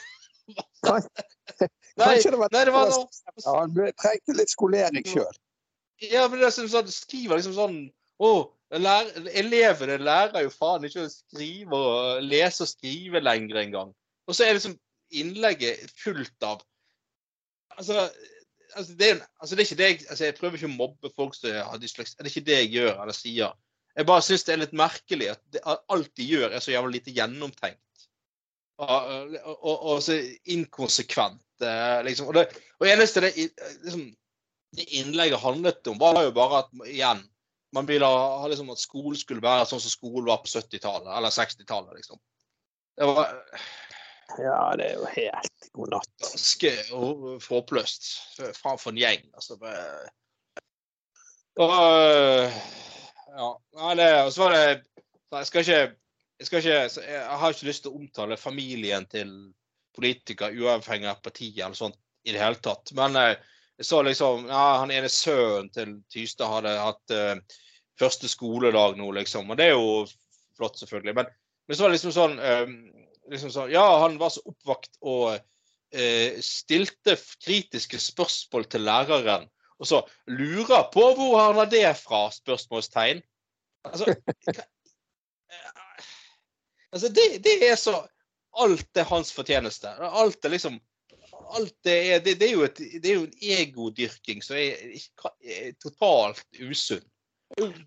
[1.99, 3.05] nei, det var nei, det var noe
[3.43, 5.35] Ja, Han trengte litt skolering sjøl.
[6.03, 7.77] Ja, men det er som sånn, skriver liksom sånn
[8.23, 8.31] Å,
[8.75, 13.93] lærer, elevene lærer jo faen ikke å skrive og lese og skrive lenger engang.
[14.27, 14.77] Og så er liksom
[15.09, 16.65] innlegget fullt av
[17.79, 18.09] Altså,
[18.75, 19.07] altså, det,
[19.39, 21.79] altså det er ikke det jeg altså Jeg prøver ikke å mobbe folk som har
[21.79, 22.17] dysleksi.
[22.17, 23.53] Det er ikke det jeg gjør eller sier.
[23.95, 26.73] Jeg bare syns det er litt merkelig at, det, at alt de gjør, er så
[26.73, 28.03] jævlig lite gjennomtenkt.
[28.79, 30.15] Og, og, og, og så
[30.53, 31.41] inkonsekvent,
[32.05, 32.29] liksom.
[32.31, 32.45] Og det
[32.79, 34.05] og eneste det liksom,
[34.77, 37.23] det innlegget handlet om, var jo bare at igjen
[37.75, 41.33] man ville ha liksom at skolen skulle være sånn som skolen var på 70-tallet eller
[41.33, 41.99] 60-tallet.
[41.99, 42.17] liksom.
[42.97, 43.35] Det var
[44.37, 46.09] Ja, det er jo helt god natt.
[46.21, 46.71] ganske
[47.49, 48.09] håpløst.
[48.37, 49.23] framfor for en gjeng.
[49.33, 49.57] altså.
[51.59, 52.51] Og,
[53.29, 54.83] ja, nei, det, og så var det
[55.33, 55.79] Jeg skal ikke
[56.39, 59.31] jeg, skal ikke, jeg har ikke lyst til å omtale familien til
[59.95, 61.97] politikere uavhengig av parti eller sånt
[62.27, 62.91] i det hele tatt.
[62.97, 63.35] Men eh,
[63.79, 67.35] jeg så liksom ja, Han ene sønnen til Tystad hadde hatt eh,
[67.99, 69.49] første skoledag nå, liksom.
[69.49, 70.03] Og det er jo
[70.57, 71.15] flott, selvfølgelig.
[71.19, 71.29] Men,
[71.67, 72.65] men så var det liksom sånn, eh,
[73.31, 75.37] liksom sånn Ja, han var så oppvakt og
[75.95, 79.47] eh, stilte kritiske spørsmål til læreren.
[79.79, 82.25] Og så lurer på hvor han har det fra?
[82.35, 83.23] spørsmålstegn.
[83.87, 84.11] Altså,
[86.91, 87.95] altså det, det er så
[88.57, 89.91] Alt er hans fortjeneste.
[90.09, 90.79] Alt er liksom
[91.49, 94.77] alt det er, det, det er jo et, det er jo en egodyrking som er,
[95.41, 97.05] er totalt usunn.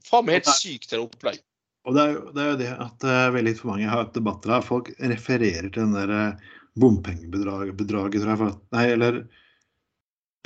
[0.07, 1.39] Faen meg helt sykt til opplegg.
[1.87, 4.15] Og det er, jo, det er jo det at uh, veldig for mange har hatt
[4.15, 4.67] debatter her.
[4.67, 8.39] Folk refererer til den der eh, bompengebedraget, tror jeg.
[8.39, 9.23] For, nei, eller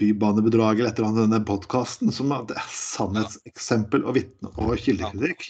[0.01, 2.13] bybanebedraget eller et eller annet denne podkasten.
[2.15, 5.49] Som er et sannhetseksempel og vitne og kildekritikk.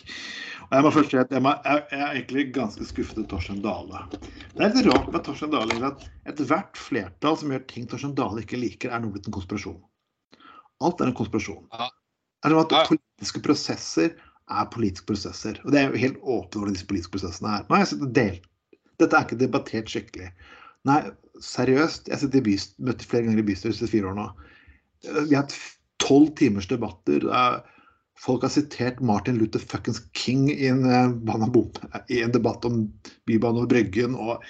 [0.66, 3.28] Og jeg må først si at jeg, må, jeg, jeg er egentlig ganske skuffet over
[3.30, 4.00] Torstein Dale.
[4.18, 8.42] Det er litt rart med Torstein Dale at ethvert flertall som gjør ting Torstein Dale
[8.42, 9.78] ikke liker, er nå blitt en konspirasjon.
[10.86, 11.68] Alt er en konspirasjon.
[11.70, 15.60] Det er at politiske prosesser er politiske prosesser.
[15.64, 17.66] Og det er jo helt åpent hvordan disse politiske prosessene er.
[17.70, 18.50] Og delt.
[18.96, 20.30] Dette er ikke debattert skikkelig.
[20.88, 21.00] Nei,
[21.42, 22.08] seriøst.
[22.08, 24.26] Jeg har møtt flere ganger i bystyret disse fire år nå.
[25.06, 25.56] Vi har hatt
[26.02, 27.28] tolv timers debatter.
[27.30, 27.64] Er-
[28.16, 31.10] Folk har sitert Martin Luther fuckings King i en, eh,
[32.08, 32.86] i en debatt om
[33.26, 34.14] Bybanen over Bryggen.
[34.14, 34.42] og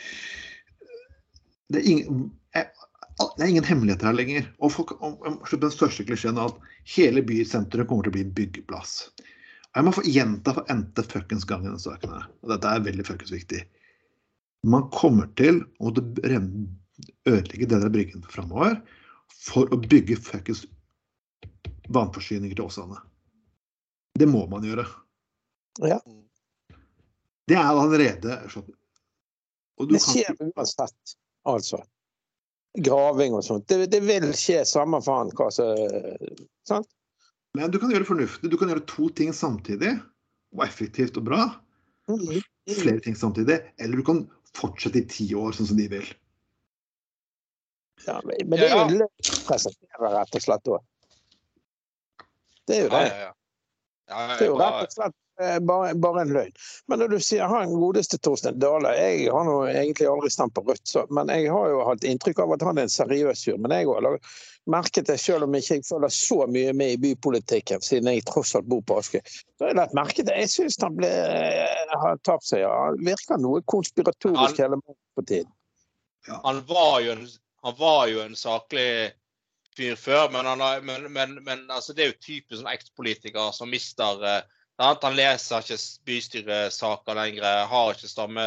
[1.72, 2.70] det er ingen, jeg-
[3.18, 4.46] det er ingen hemmeligheter her lenger.
[4.60, 8.22] Og folk, om, om, den største klisjeen av at hele bysenteret kommer til å bli
[8.22, 9.10] en byggeplass.
[9.74, 12.12] Jeg må få gjenta for n-te fuckings gang i denne saken.
[12.42, 13.64] Og dette er veldig fuckings viktig.
[14.66, 18.78] Man kommer til å ødelegge deler av Bryggen framover
[19.36, 20.64] for å bygge fuckings
[21.92, 22.98] vannforsyninger til Åsane.
[24.16, 24.86] Det må man gjøre.
[25.84, 26.00] Ja.
[27.46, 28.66] Det er allerede sånn.
[29.90, 30.50] Det skjer kan...
[30.56, 31.16] uansett,
[31.46, 31.82] altså.
[32.76, 33.68] Graving og sånt.
[33.68, 35.76] Det, det vil skje samme faen hva som
[36.66, 36.88] Sant?
[37.56, 38.50] Men du kan gjøre det fornuftig.
[38.52, 39.94] Du kan gjøre to ting samtidig,
[40.56, 41.44] og effektivt og bra.
[42.10, 42.42] Mm.
[42.68, 43.60] Flere ting samtidig.
[43.80, 44.24] Eller du kan
[44.56, 46.08] fortsette i ti år, sånn som de vil.
[48.06, 49.06] Ja, men det er jo Ja.
[49.06, 49.08] å
[49.48, 50.64] presentere, rett og slett.
[50.64, 50.78] da.
[52.66, 53.08] Det er jo Ja, det.
[53.08, 53.32] ja, ja.
[54.08, 55.16] Ja, Det er jo rett og slett
[55.60, 56.52] bare, bare en løgn.
[56.88, 60.64] Men når du sier han godeste Torstein Dale Jeg har nå egentlig aldri stemt på
[60.66, 63.58] Rødt, så, men jeg har jo hatt inntrykk av at han er en seriøs fyr.
[63.60, 64.20] Men jeg har
[64.66, 68.54] merket det, selv om jeg ikke følger så mye med i bypolitikken, siden jeg tross
[68.58, 69.20] alt bor på Askøy.
[69.26, 72.64] Så har jeg lagt merke til Jeg syns han ble, eh, har tapt seg.
[72.66, 75.52] Han virker noe konspiratorisk hele på tiden.
[76.26, 77.28] han var jo en,
[77.62, 79.12] han var jo en saklig
[79.76, 83.52] fyr før, men, han har, men, men, men altså, det er jo typisk sånn ekspolitiker
[83.54, 84.42] som mister eh?
[84.76, 88.44] Han leser ikke bystyresaker lenger, har ikke samme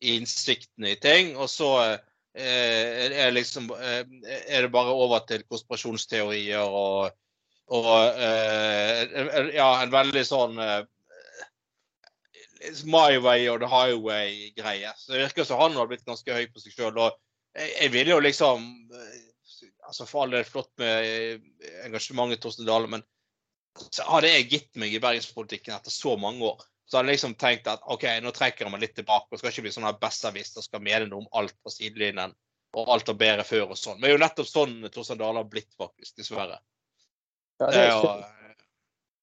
[0.00, 1.34] innsikten i ting.
[1.36, 1.70] Og så
[2.38, 4.04] eh, er, liksom, eh,
[4.46, 7.10] er det bare over til konspirasjonsteorier og,
[7.74, 10.62] og eh, ja, en veldig sånn
[12.84, 14.90] My way or the highway-greie.
[14.96, 16.96] Så Det virker som han har blitt ganske høy på seg sjøl.
[17.54, 18.66] Jeg, jeg vil jo liksom
[19.88, 21.06] altså For all del flott med
[21.86, 23.04] engasjementet engasjementet Torstein Dale, men
[24.08, 27.68] hadde jeg gitt meg i bergenspolitikken etter så mange år, så hadde jeg liksom tenkt
[27.70, 30.84] at OK, nå trekker jeg meg litt tilbake og skal ikke bli sånn besserwisser skal
[30.84, 32.32] mene noe om alt på sidelinjen
[32.76, 33.98] og alt var bedre før og sånn.
[33.98, 36.14] Men det er jo nettopp sånn Torstein Dale har blitt, faktisk.
[36.20, 36.58] Dessverre.
[37.58, 38.10] Ja, Det er jo,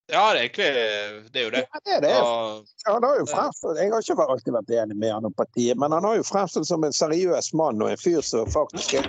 [0.08, 0.66] ja, det er egentlig
[1.34, 1.62] det er jo det.
[1.66, 2.10] Ja, det er det.
[2.14, 5.80] Ja, Han har jo fremstått, jeg har ikke alltid vært enig med han om partiet,
[5.82, 9.08] men han har jo fremstått som en seriøs mann og en fyr som faktisk er.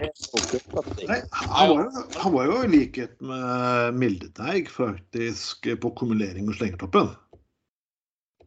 [1.04, 6.56] Nei, han, var jo, han var jo i likhet med Mildeteig faktisk på kumulering og
[6.56, 7.12] slengertoppen.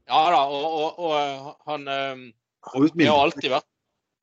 [0.09, 2.29] ja da, og, og, og han eh,
[2.73, 3.69] Og Jeg har alltid vært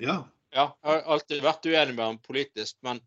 [0.02, 0.16] ja,
[0.50, 2.98] Ja, jeg har alltid vært uenig med ham politisk, men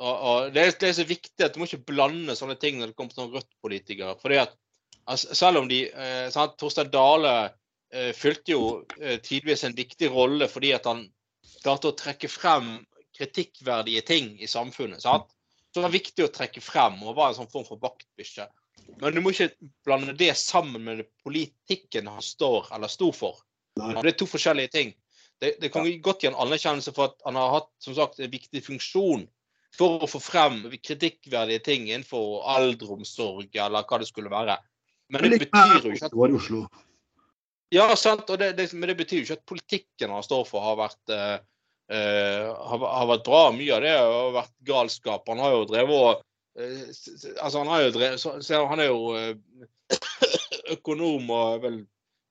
[0.00, 2.78] og, og det, er, det er så viktig at du må ikke blande sånne ting
[2.80, 4.14] når det kommer til sånne Rødt-politikere.
[4.22, 4.54] fordi at
[5.04, 7.34] altså, Selv om de eh, sant, Torstein Dale
[7.92, 8.62] eh, fylte jo
[9.00, 11.04] eh, tidvis en viktig rolle fordi at han
[11.60, 12.78] klarte å trekke frem
[13.18, 15.02] kritikkverdige ting i samfunnet.
[15.04, 15.28] sant?
[15.70, 18.48] Så det var viktig å trekke frem og var en sånn form for vaktbikkje.
[19.02, 19.52] Men du må ikke
[19.86, 23.42] blande det sammen med politikken han står eller sto for.
[23.76, 23.92] nei.
[24.00, 24.96] Det er to forskjellige ting.
[25.40, 28.32] Det, det kan godt gi en anerkjennelse for at han har hatt som sagt, en
[28.32, 29.28] viktig funksjon
[29.76, 34.56] for å få frem kritikkverdige ting innenfor eldreomsorg eller hva det skulle være.
[35.10, 36.64] Men det betyr jo ikke at Det var i Oslo.
[37.74, 40.62] ja, sant, og det, det, men det betyr jo ikke at politikken han står for,
[40.64, 41.38] har vært, uh,
[41.90, 43.40] har, har vært bra.
[43.54, 45.26] Mye av det har vært galskap.
[45.30, 46.26] Han har jo drevet og
[46.90, 49.34] s- Altså, han har jo drevet så, så Han er jo uh,
[50.76, 51.80] økonom og vel,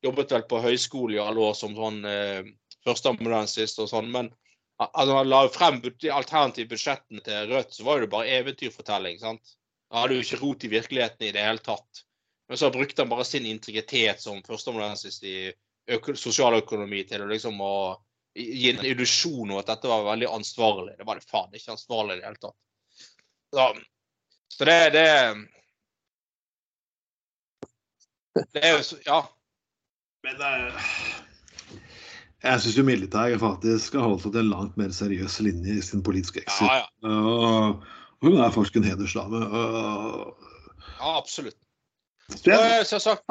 [0.04, 2.04] jobbet vel på høyskole i alle år som sånn
[2.88, 4.08] førsteamanuensis og sånn.
[4.12, 4.30] Men
[4.80, 9.20] altså, han la frem alternative budsjettene til Rødt, så var det bare eventyrfortelling.
[9.20, 9.56] sant?
[9.92, 12.04] Han hadde jo ikke rot i virkeligheten i det hele tatt.
[12.50, 15.54] Men så brukte han bare sin integritet som førsteamanuensis i
[15.90, 17.76] øko sosialøkonomi til å liksom å
[18.38, 20.96] gi en illusjon om at dette var veldig ansvarlig.
[20.98, 22.60] Det var det faen ikke ansvarlig i det hele tatt.
[23.54, 23.66] Så,
[24.54, 25.08] så det, det
[28.54, 29.20] Det er jo så Ja.
[30.24, 30.74] Men eh,
[32.44, 35.86] jeg syns jo Mildeteig faktisk har holdt seg til en langt mer seriøs linje i
[35.86, 36.68] sin politiske exit.
[36.68, 37.16] Ja, ja.
[37.16, 39.42] Og hun er faktisk en hedersdame.
[41.00, 41.60] ja absolutt.
[42.30, 43.24] Sagt,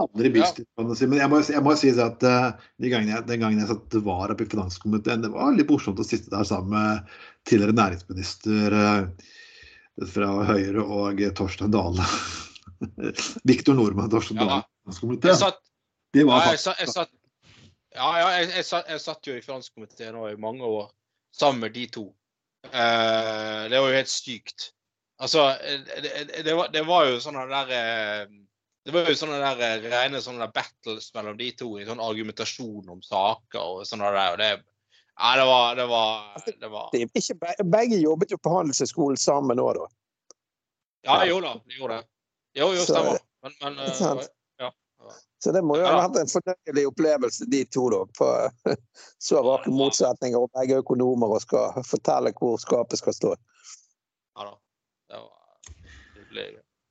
[0.99, 1.07] si.
[1.07, 2.47] Men jeg må, jeg må si at eh,
[2.83, 6.03] de gangene jeg, den gangen jeg satt var oppe i finanskomiteen, det var litt morsomt
[6.03, 7.13] å sitte der sammen med
[7.47, 9.29] tidligere næringsminister eh,
[10.15, 12.07] fra Høyre og Torstein Dale.
[13.51, 15.21] Viktor Nordmann Torstein Ja, Dale.
[15.23, 15.63] jeg satt,
[16.15, 17.15] Det ja, var faktisk jeg, satt,
[17.99, 20.89] ja, ja, jeg, jeg, satt, jeg satt jo i finanskomiteen nå i mange år
[21.35, 22.05] sammen med de to.
[22.69, 24.71] Eh, det var jo helt sykt.
[25.19, 28.25] Altså, eh, det, det, var, det var jo sånne der eh,
[28.87, 32.89] Det var jo sånne der rene sånne der battles mellom de to i sånn argumentasjon
[32.95, 34.21] om saker og sånn der.
[34.33, 34.53] Og det,
[35.19, 36.29] Nei, det var Det var,
[36.63, 39.89] det var Det Ikke, be- begge jobbet jo på Handelshøyskolen sammen òg, da.
[41.09, 41.57] Ja, jo da.
[41.67, 42.09] De gjorde det.
[42.59, 43.19] Jo, jo, stemmer.
[43.43, 44.29] Men, men.
[45.39, 48.01] Så det må jo ha vært en fornøyelig opplevelse, de to, da.
[48.19, 48.31] På
[49.27, 53.35] så rake motsetninger, og begge økonomer og skal fortelle hvor skapet skal stå.
[54.39, 54.57] ja da.
[55.09, 56.49] Det var hyggelig.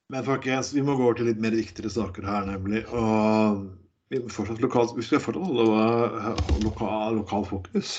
[0.08, 2.86] Men folkens, vi må gå over til litt mer viktigere saker her, nemlig.
[2.96, 3.68] Og
[4.08, 4.22] vi,
[4.64, 5.66] lokalt, vi skal fortsatt holde
[6.32, 7.98] eh, lokal, lokal fokus.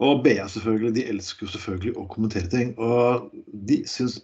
[0.00, 2.72] Og BA selvfølgelig, de elsker jo selvfølgelig å kommentere ting.
[2.80, 3.28] Og
[3.68, 4.22] de syns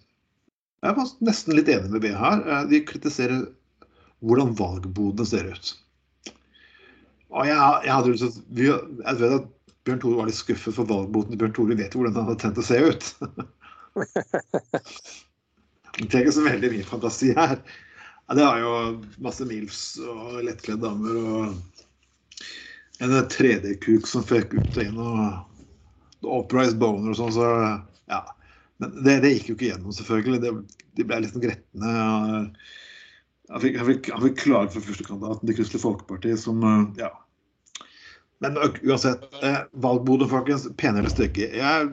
[0.79, 2.41] Jeg var nesten litt enig med BA her.
[2.47, 3.45] Eh, De kritiserer
[4.25, 5.73] hvordan valgbodene ser ut.
[7.29, 9.49] Og jeg, jeg hadde Jeg vet at
[9.85, 11.77] Bjørn Tore var litt skuffet for valgboten til Bjørn Tore.
[11.79, 13.05] Vet jo hvordan han hadde tenkt å se ut.
[15.99, 17.57] Det trenger ikke så veldig mye fantasi her.
[18.29, 18.73] Ja, det har jo
[19.25, 21.43] masse milfs og lettkledde damer og
[23.03, 27.49] en 3D-kuk som føk ut og inn og oppreist boner og sånn, så
[28.11, 28.21] ja.
[28.79, 30.41] Men det, det gikk jo ikke gjennom, selvfølgelig.
[30.45, 31.95] Det, de ble litt sånn gretne.
[32.05, 32.53] og
[33.53, 37.11] Han fikk, fikk, fikk klage for førstekandidaten til Kristelig Folkeparti, som eh, ja.
[38.45, 40.69] Men uansett, eh, valgbode, folkens.
[40.79, 41.49] Pene eller stygge.
[41.57, 41.89] Jeg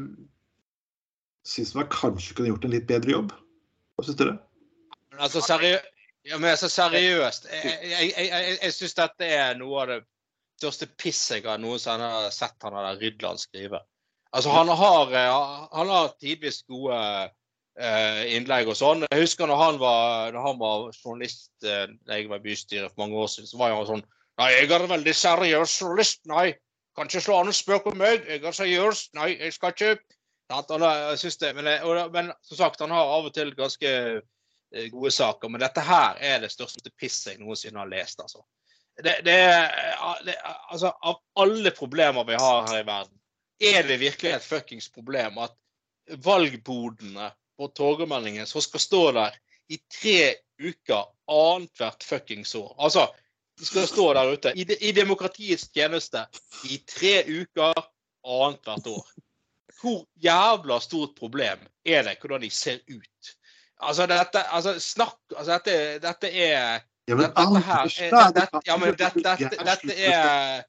[1.48, 3.34] syns man kanskje kunne gjort en litt bedre jobb.
[3.96, 4.38] Hva syns dere?
[5.16, 5.78] Altså, seriø
[6.26, 7.48] ja, men altså seriøst.
[7.54, 10.00] Jeg, jeg, jeg, jeg, syns dette er noe av det
[10.58, 13.84] største pisset jeg har noensinne sett han der Rydland skrive.
[14.34, 16.98] Altså, han har, eh, han har tidvis gode
[17.76, 19.04] innlegg og sånn.
[19.12, 22.94] Jeg husker når han var, når han var journalist eh, da jeg var i bystyret
[22.94, 26.26] for mange år siden, så var han sånn Nei, jeg er en veldig seriøs journalist.
[26.28, 26.50] Nei,
[26.96, 28.26] kan ikke slå an en spøk om meg.
[28.28, 29.06] Jeg er seriøs.
[29.16, 29.94] Nei, jeg skal ikke
[31.40, 31.70] det, men,
[32.12, 35.50] men som sagt, han har av og til ganske eh, gode saker.
[35.50, 38.44] Men dette her er det største pisset jeg noensinne har lest, altså.
[38.96, 39.40] Det, det,
[40.28, 40.36] det,
[40.70, 43.16] altså, av alle problemer vi har her i verden,
[43.60, 45.56] er det virkelig et fuckings problem at
[46.24, 49.38] valgbodene på Torgallmenningen som skal stå der
[49.72, 52.76] i tre uker annethvert fuckings år.
[52.78, 53.08] Altså,
[53.60, 56.26] de skal stå der ute i, de, i demokratiets tjeneste
[56.70, 57.74] i tre uker
[58.26, 59.08] annethvert år.
[59.82, 63.36] Hvor jævla stort problem er det hvordan de ser ut?
[63.82, 68.78] Altså, dette, altså snakk Altså, dette, dette er Ja, men dette, her er, dette, ja,
[68.78, 70.64] men dette, dette, dette er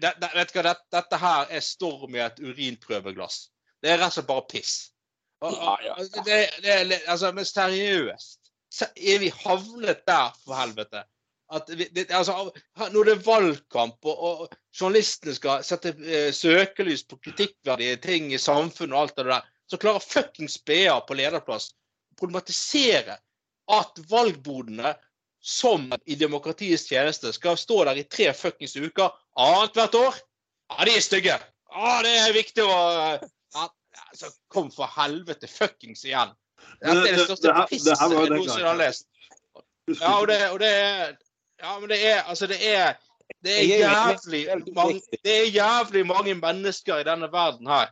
[0.00, 3.50] vet du hva, dette her er storm i et urinprøveglass.
[3.82, 4.76] Det er rett og slett bare piss.
[5.44, 8.40] Og, og, og det, det, er litt- altså, men seriøst.
[8.96, 11.04] Er vi havnet der, for helvete?
[11.54, 12.50] At vi, det, altså,
[12.92, 18.96] når det er valgkamp og, journalistene skal sette uh, søkelys på kritikkverdige ting i samfunnet
[18.96, 23.18] og alt det der, så klarer fuckings BA på lederplass å problematisere
[23.76, 24.94] at valgbodene
[25.46, 30.18] som i demokratiets tjeneste skal stå der i tre fuckings uker annethvert år.
[30.72, 31.38] Ja, de er stygge.
[31.70, 33.66] Ja, det er viktig å ja,
[34.10, 36.34] altså, Kom for helvete fuckings igjen.
[36.80, 39.08] Dette er det største pisset jeg noensinne har lest.
[39.92, 41.16] Ja, og det, og det er
[41.62, 42.96] Ja, men det er Altså, det er
[43.42, 47.88] det er jævlig mange, det er jævlig mange mennesker i denne verden her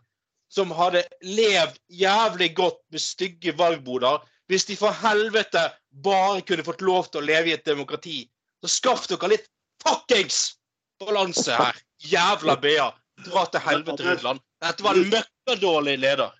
[0.55, 5.63] som hadde levd jævlig godt med stygge valgboder hvis de for helvete
[6.05, 8.25] bare kunne fått lov til å leve i et demokrati.
[8.63, 9.49] Så skaff dere litt
[9.83, 10.57] fuckings
[11.01, 11.79] balanse her.
[12.05, 12.91] Jævla BA.
[13.25, 14.43] Dra til helvete, Rudland.
[14.63, 15.11] Dette var en
[15.45, 16.33] møkkadårlig leder.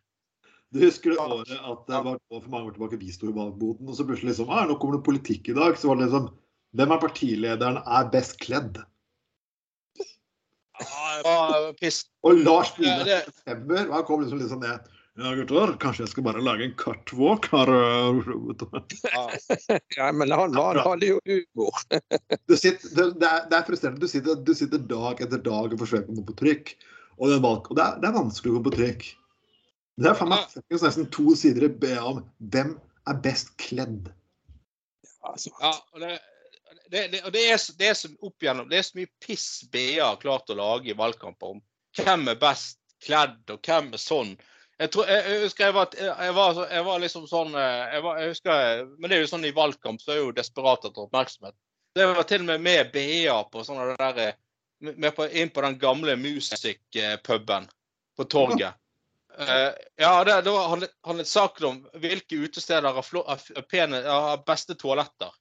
[0.75, 3.87] Du husker det året at det var for mange år tilbake vi sto i valgboden,
[3.89, 5.79] og så plutselig liksom ah, Nå kommer det politikk i dag.
[5.79, 6.33] Så var det liksom
[6.75, 8.81] Hvem av partilederen er best kledd?
[11.79, 12.01] Piss.
[12.27, 14.89] Og Lars Ja, i september han kom liksom litt sånn ned.
[15.15, 17.71] Ja, gutter, kanskje jeg skal bare lage en catwalk her.
[19.07, 19.23] Ja.
[19.95, 21.79] Ja, men han var, hadde jo humor.
[22.51, 24.03] Du sitter, det, er, det er frustrerende.
[24.03, 26.75] Du sitter, du sitter dag etter dag og forsøker å komme på trykk.
[27.19, 29.07] Og, det er, valg, og det, er, det er vanskelig å komme på trykk.
[30.03, 32.23] Det er faen meg nesten to sider i BA om
[32.53, 32.75] hvem
[33.11, 34.09] er best kledd.
[35.25, 36.17] Altså, Ja, og det,
[36.91, 39.47] det, det, og det, er, det, er så opp igjennom, det er så mye piss
[39.73, 41.63] BA har klart å lage i valgkamper om
[41.99, 44.35] hvem er best kledd, og hvem er sånn.
[44.81, 48.03] Jeg, tror, jeg, jeg husker jeg var, jeg var, jeg var liksom sånn eh, jeg
[48.03, 51.05] var, jeg husker, Men det er jo sånn i valgkamp så er jo desperat etter
[51.07, 51.55] oppmerksomhet.
[51.95, 54.41] Det var til og med med BA på sånn av det der, eh,
[54.93, 57.69] med på, inn på den gamle musikkpuben
[58.17, 58.77] på torget.
[59.35, 60.69] Uh, ja, det, det var,
[61.03, 65.33] handlet, saken om hvilke utesteder har, flå- har pene, har beste toaletter.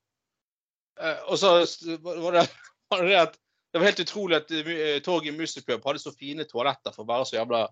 [0.97, 1.53] Uh, og så
[2.01, 2.47] var det,
[2.89, 3.39] var det at
[3.73, 7.10] det var helt utrolig at eh, torget i Musikkpub hadde så fine toaletter for å
[7.10, 7.63] være så jævla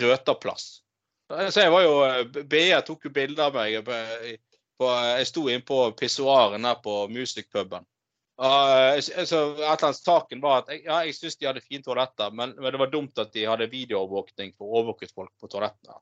[0.00, 0.68] røterplass.
[1.28, 3.76] Så jeg var jo BA tok jo bilder av meg.
[3.84, 3.98] På,
[4.80, 7.84] på, jeg sto inne på pissoaren der på Music Puben.
[8.42, 12.32] Uh, så et eller annet saken var at ja, jeg syns de hadde fine toaletter,
[12.34, 15.94] men, men det var dumt at de hadde videoovervåkning for å overvåke folk på toalettene.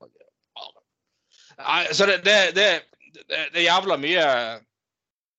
[1.61, 2.69] Nei, så det, det, det,
[3.29, 4.25] det, er jævla mye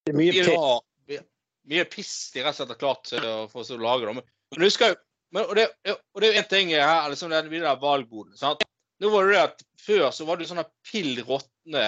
[0.06, 1.24] det er mye mye,
[1.72, 4.06] mye, piss de rett og slett har klart til å få å lage.
[4.06, 4.20] dem.
[4.20, 5.00] Men, men husker jo
[5.32, 8.36] men, og, det, og det er jo en ting her, liksom den videre valgboden.
[8.36, 8.62] sant?
[9.00, 11.86] Nå var det det at Før så var det sånne pill råtne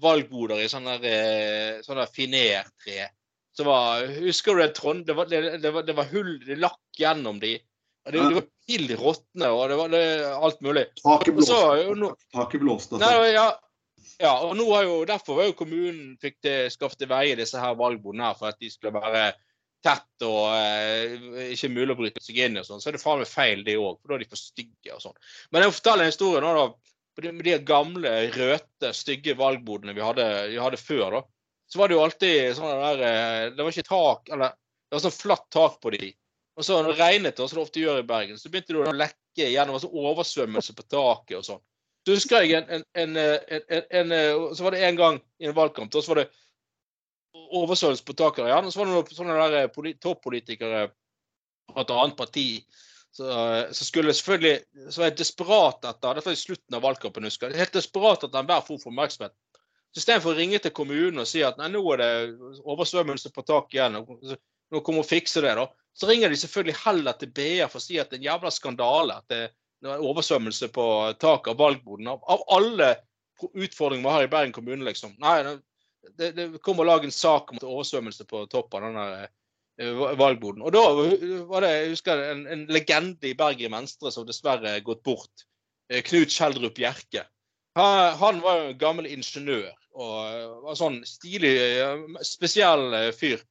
[0.00, 3.10] valgboder i sånne, eh, sånne finertre.
[3.54, 5.04] Så var, husker du Trond?
[5.06, 7.52] Det var, det, det var, det var hull, det lakk gjennom de.
[8.04, 10.00] Det, det var pill råtne, og det var det,
[10.34, 10.82] alt mulig.
[11.00, 11.60] Taket blåste.
[11.96, 12.98] nå- Taket blåste.
[13.00, 13.30] Nei, Altså.
[13.32, 13.46] ja,
[14.20, 17.58] ja, og nå har jo, derfor har jo kommunen fikk det, skaffet til veie disse
[17.62, 19.32] her valgbordene her, for at de skulle være
[19.84, 21.14] tett og eh,
[21.54, 22.80] ikke mulig å bryte seg inn og sånn.
[22.82, 25.02] Så er det faen meg feil, det òg, for da er de for stygge og
[25.06, 25.16] sånn.
[25.52, 26.66] Men jeg forteller en historie nå, da.
[27.30, 31.22] Med de gamle, røte, stygge valgbordene vi hadde, vi hadde før, da.
[31.70, 35.04] Så var det jo alltid sånn der eh, Det var ikke tak, eller det var
[35.06, 36.12] sånn flatt tak på de.
[36.54, 38.94] Og så når det regnet, som det ofte gjør i Bergen, så begynte det å
[38.94, 41.62] lekke gjennom altså oversvømmelse på taket og sånn.
[42.04, 45.48] Så husker jeg en, en, en, en, en, eh, Så var det en gang i
[45.48, 46.30] en valgkamp, da så var det
[47.34, 48.68] oversvømmelse på taket igjen.
[48.68, 50.88] Og så var det noen sånne der eh, toppolitikere
[51.72, 52.48] fra et annet parti
[53.14, 57.50] så skulle selvfølgelig Så var jeg desperat etter Dette var i slutten av valgkampen, husker
[57.50, 57.60] jeg.
[57.62, 59.34] Helt desperat etter enhver form for oppmerksomhet.
[59.94, 62.12] Så Istedenfor å ringe til kommunen og si at nei, nå er det
[62.66, 64.32] oversvømmelse på taket igjen, og
[64.74, 65.68] nå kommer å fikse det, da.
[65.94, 68.50] Så ringer de selvfølgelig heller til BA for å si at det er en jævla
[68.50, 69.38] skandale at det
[69.86, 70.86] er oversvømmelse på
[71.22, 72.10] taket av valgboden.
[72.10, 72.88] Av, alle
[73.52, 75.14] utfordringer vi har i Bergen kommune, liksom.
[75.22, 75.36] Nei,
[76.18, 79.30] det, det kom å lage en sak om oversvømmelse på toppen av den der,
[79.78, 80.66] eh, valgboden.
[80.66, 80.82] Og da
[81.52, 85.46] var det jeg husker en, en legende i Bergen Venstre som dessverre er gått bort.
[85.86, 87.28] Eh, Knut Kjeldrup Bjerke.
[87.78, 91.54] Han var jo en gammel ingeniør og var sånn stilig,
[92.26, 93.42] spesiell eh, fyr.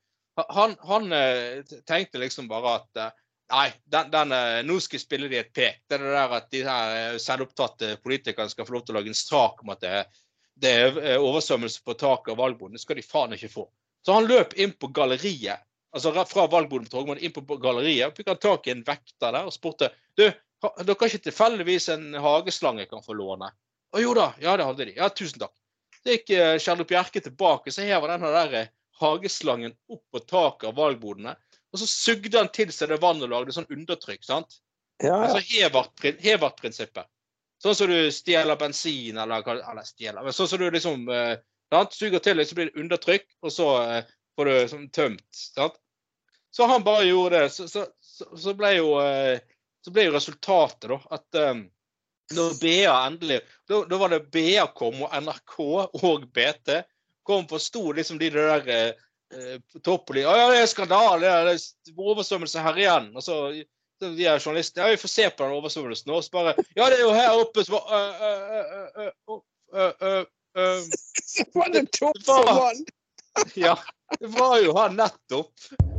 [0.50, 3.20] Han, han eh, tenkte liksom bare at eh,
[3.54, 4.32] Nei, den, den,
[4.66, 5.82] nå skal jeg spille de et pek.
[5.86, 9.12] Det er det der at de her selvopptatte politikerne skal få lov til å lage
[9.12, 9.92] en sak om at det,
[10.64, 12.80] det er oversvømmelse på taket av valgboden.
[12.80, 13.68] Det skal de faen ikke få.
[14.02, 15.62] Så han løp inn på galleriet,
[15.94, 18.16] altså fra valgboden på Torgmann inn på galleriet.
[18.18, 20.26] Fikk han tak i en vekter der og spurte du,
[20.64, 23.52] dere har ikke tilfeldigvis en hageslange jeg kan få låne?
[23.94, 24.96] Å jo da, ja det hadde de.
[24.98, 25.54] Ja, tusen takk.
[26.04, 30.70] Så gikk eh, Kjell Bjerke tilbake, så hever denne der eh, hageslangen opp på taket
[30.70, 31.36] av valgbodene.
[31.74, 34.24] Og så sugde han til seg det vannet og lagde sånn undertrykk.
[34.28, 34.60] sant?
[35.02, 35.32] Ja, ja.
[35.32, 35.42] Altså
[36.22, 37.10] Hevart-prinsippet.
[37.64, 41.38] Sånn som du stjeler bensin, eller hva Eller stjeler, men sånn som du liksom eh,
[41.74, 41.96] sant?
[41.96, 45.26] Suger til så blir det undertrykk, og så eh, får du sånn tømt.
[45.32, 45.80] sant?
[46.54, 47.50] Så han bare gjorde det.
[47.56, 49.40] Så, så, så, så ble jo eh,
[49.84, 51.64] så ble jo resultatet da at eh,
[52.36, 55.60] når BA endelig da, da var det BA kom, og NRK
[55.94, 56.82] og BT
[57.26, 58.90] kom forsto liksom de der eh,
[59.34, 63.12] eh, de, Å ja, det er skandale, det er- er oversvømmelse her igjen.
[63.16, 63.38] Og så
[64.04, 66.18] de her journalistene Ja, vi får se på den oversvømmelsen nå.
[66.20, 69.12] Og så bare Ja, det er jo her oppe som øh, øh, øh, øh,
[69.74, 70.26] øh, øh,
[70.58, 70.82] øh,
[71.56, 71.88] Var det
[72.26, 72.84] for vann?
[73.58, 73.76] Ja,
[74.20, 75.50] det var jo her nettopp.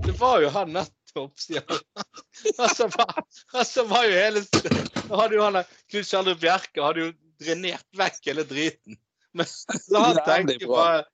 [0.04, 1.03] Det var jo her nettopp,
[1.40, 1.80] sier han.
[2.58, 2.88] Altså,
[3.54, 8.18] altså var jo hele Da hadde jo han Knut Kjeldrup Bjerke hadde jo drenert vekk
[8.28, 8.98] hele driten.
[9.34, 9.48] Men
[9.86, 11.04] så han tenkte bare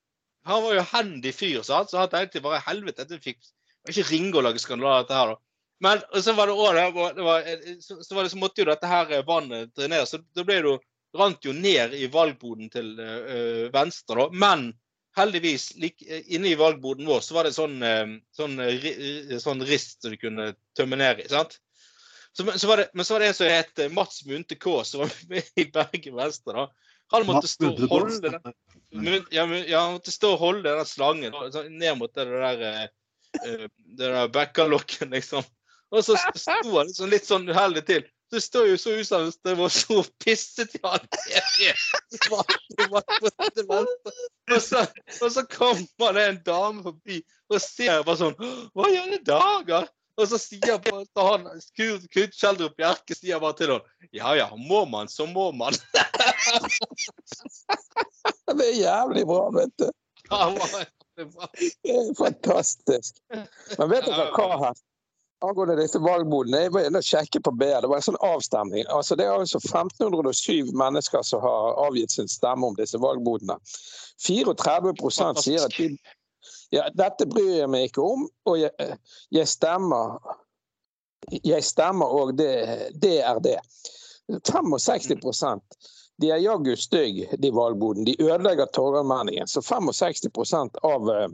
[0.48, 3.40] Han var jo handy fyr, så han tenkte bare helvete, dette fikk
[3.88, 5.40] Ikke ringe og lage skandale, dette her, da.
[5.80, 7.46] Men og så var det òg det, det var,
[7.80, 10.12] så, så, var det, så måtte jo dette her eh, vannet dreneres.
[10.12, 10.74] Så da det jo
[11.16, 14.26] rant jo ned i valgboden til øh, Venstre, da.
[14.44, 14.66] Men
[15.16, 18.06] heldigvis, lik, eh, inne i valgboden vår, så var det sånn, eh,
[18.36, 21.28] sånn, eh, sånn rist som du kunne tømme ned i.
[21.28, 21.58] sant?
[22.32, 25.02] Så, så var det, men så var det en som het Mats Munte K, som
[25.02, 26.54] var med i Bergen Venstre.
[26.54, 26.68] da.
[27.11, 28.52] Han måtte stå og holde den,
[29.34, 31.34] ja, ja, han måtte stå og holde den slangen
[31.74, 32.61] ned mot det der,
[33.34, 35.42] det der bekkalokket, liksom.
[35.90, 38.06] Og så sto han liksom litt sånn uheldig til.
[38.31, 41.07] Det står jo så det var så pisset i han.
[41.11, 41.43] Det
[42.78, 44.12] det det.
[44.55, 44.85] Og så,
[45.22, 47.20] og så kommer det en dame forbi
[47.51, 48.37] og ser bare sånn
[48.74, 49.89] Hva i alle dager?
[50.20, 51.47] Og så sier bare, så han,
[51.78, 55.74] Knut Kjeldrup Bjerke sier bare til henne Ja ja, må man, så må man.
[58.51, 59.89] Det er jævlig bra, vet du.
[60.31, 60.51] Ja,
[61.16, 63.18] det Det er fantastisk.
[63.31, 64.78] Men vet dere hva her?
[65.41, 67.80] Angående disse valgmodene, jeg var inne og sjekket på BR.
[67.80, 68.84] Det var en sånn avstemning.
[68.93, 73.57] Altså, det er altså 1507 mennesker som har avgitt sin stemme om disse valgmodene.
[74.20, 74.93] 34
[75.41, 75.95] sier at de
[76.70, 78.95] ja, dette bryr jeg meg ikke om, og jeg,
[79.34, 80.20] jeg stemmer
[81.45, 82.53] Jeg stemmer, og det,
[82.97, 83.59] det er det.
[84.49, 85.11] 65
[86.20, 88.04] de er jaggu stygge, de valgbodene.
[88.04, 89.48] De ødelegger Torgallmenningen.
[89.48, 91.28] Så 65% av, eh,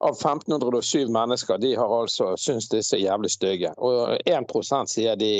[0.00, 3.74] av 1507 mennesker de har altså syntes disse er jævlig stygge.
[3.76, 5.32] Og 1% sier de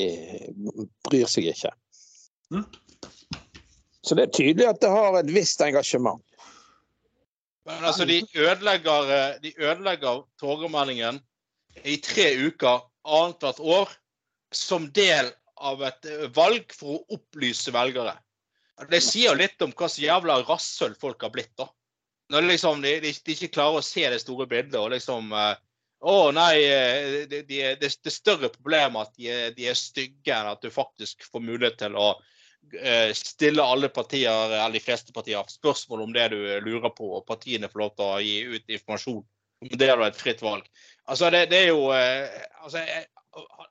[1.08, 1.72] bryr seg ikke.
[2.52, 2.66] Mm.
[4.04, 6.20] Så det er tydelig at det har et visst engasjement.
[7.64, 11.22] Men altså, de ødelegger, eh, de ødelegger Torgallmenningen
[11.84, 13.96] i tre uker annethvert år
[14.52, 18.12] som del av et eh, valg for å opplyse velgere.
[18.90, 21.68] Det sier jo litt om hva slags jævla rasshøl folk har blitt, da.
[22.32, 25.54] Når liksom, de, de, de ikke klarer å se det store bildet og liksom uh,
[26.04, 30.68] Å nei, eh, det de, er- større problem at de er, stygge enn at du
[30.72, 36.12] faktisk får mulighet til å uh, stille alle partier, eller de fleste partier, spørsmål om
[36.12, 39.22] det du lurer på, og partiene får lov til å gi ut informasjon
[39.64, 40.66] om det er et fritt valg.
[41.08, 42.84] Altså, det, det er jo uh, altså,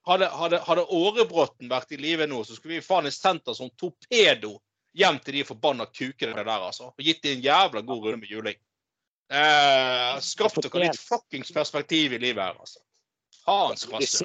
[0.09, 3.69] hadde, hadde, hadde Årebråten vært i live nå, så skulle vi faen sendt oss som
[3.77, 4.55] torpedo
[4.93, 6.91] hjem til de forbanna kukene der, altså.
[6.93, 8.57] Og gitt dem en jævla god runde med juling.
[9.33, 12.83] Eh, Skaff dere litt fuckings perspektiv i livet her, altså.
[13.45, 14.23] Faens Du rasse.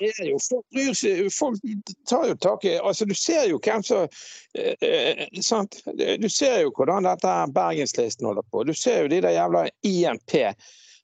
[0.50, 4.04] folk bryr seg, folk tar jo tak i altså Du ser jo hvem som
[4.54, 5.80] eh, eh, sant?
[6.22, 8.62] Du ser jo hvordan dette Bergenslisten holder på.
[8.64, 10.36] Du ser jo de der jævla INP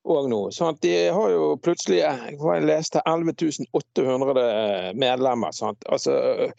[0.04, 0.40] òg nå.
[0.52, 0.82] Sant?
[0.84, 5.52] De har jo plutselig eh, jeg leste 11 800 medlemmer.
[5.56, 5.82] Sant?
[5.88, 6.52] Altså eh,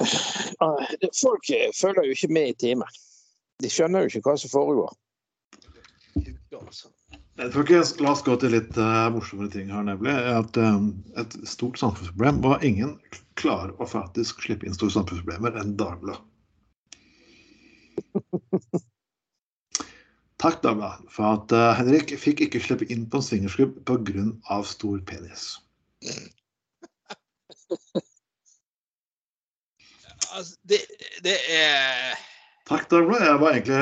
[0.00, 2.98] Folk eh, følger jo ikke med i timen.
[3.60, 4.94] De skjønner jo ikke hva som foregår.
[7.40, 10.12] Jeg tror ikke, La oss gå til litt uh, morsommere ting her, nemlig.
[10.12, 10.90] At um,
[11.20, 12.98] et stort samfunnsproblem var ingen
[13.40, 16.24] klarer å faktisk slippe inn store samfunnsproblemer enn Dagbladet.
[20.40, 24.60] Takk, Dagbladet, for at uh, Henrik fikk ikke slippe inn på en swingersklubb pga.
[24.68, 25.42] stor penis.
[30.40, 30.80] Altså, det,
[31.26, 32.16] det er
[32.70, 33.26] Takk, Dagbladet.
[33.28, 33.80] Jeg var egentlig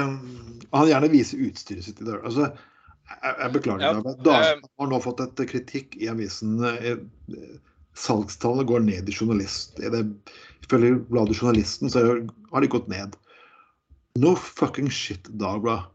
[0.73, 2.21] Han gjerne vise utstyret sitt i dag.
[2.25, 2.49] Altså,
[3.09, 3.85] jeg, jeg beklager.
[3.85, 4.25] Ja, Dagbladet.
[4.27, 6.59] Dagbladet har nå fått et kritikk i avisen.
[6.65, 6.99] eh,
[7.99, 9.79] Salgstallene går ned i journalist.
[9.83, 10.05] Er det,
[10.67, 12.05] ifølge bladet Journalisten så
[12.53, 13.17] har de gått ned.
[14.19, 15.89] No fucking shit, Dagbladet.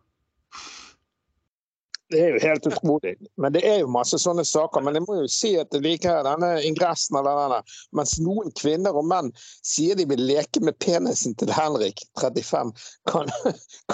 [2.14, 3.14] Det er jo helt utrolig.
[3.42, 4.84] Men det er jo masse sånne saker.
[4.86, 7.60] Men jeg må jo si at like liker denne ingressen eller denne.
[7.98, 9.32] Mens noen kvinner og menn
[9.66, 12.74] sier de vil leke med penisen til Henrik, 35,
[13.10, 13.32] kan,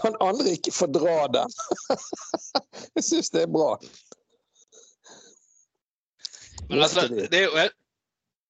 [0.02, 1.58] kan andre ikke fordra den.
[3.00, 3.72] Jeg syns det er bra.
[6.70, 7.70] Men altså, det er jo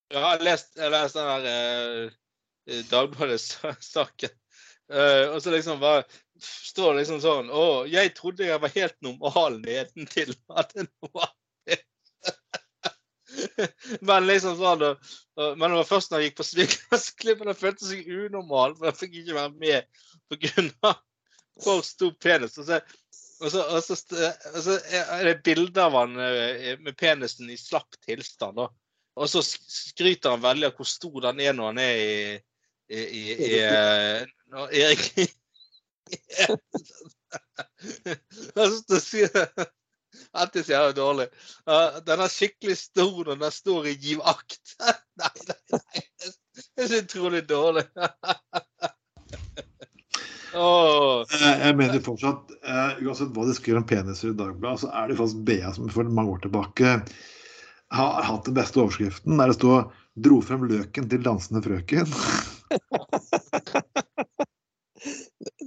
[0.09, 2.07] jeg har lest, jeg har lest den der
[2.65, 4.33] eh, Dagbladet-saken.
[4.89, 6.01] Uh, og så liksom bare
[6.43, 10.33] står liksom sånn Å, jeg trodde jeg var helt normal nedentil.
[10.59, 11.33] At det var
[14.07, 14.85] Men liksom sånn
[15.57, 18.75] Men det var først når jeg gikk på Svikløsklippen, jeg følte seg unormal.
[18.77, 19.79] For jeg fikk ikke være med
[20.29, 20.95] pga.
[21.63, 22.57] for stor penis.
[22.59, 22.81] Og så,
[23.39, 23.97] og så, og så,
[24.53, 28.59] og så er det bilde av han eh, med penisen i slapp tilstand.
[29.19, 32.15] Og så skryter han veldig av hvor stor den er når han er i,
[32.89, 34.23] i, i, i eh,
[34.53, 35.35] når Erik
[38.09, 38.17] Jeg
[38.55, 39.29] synes det sier
[40.39, 41.27] Alltid sier jeg dårlig.
[41.69, 44.73] Uh, den er skikkelig stor når den står i giv akt.
[45.21, 46.03] nei, nei, nei.
[46.75, 47.85] Det er så utrolig dårlig.
[50.49, 55.11] Eh, Jeg mener fortsatt, uh, uansett hva de skriver om peniser i Dagbladet, så er
[55.11, 56.95] det faktisk BA som for mange år tilbake
[57.93, 62.09] har hatt den beste overskriften, der det står 'Dro frem løken til dansende frøken'.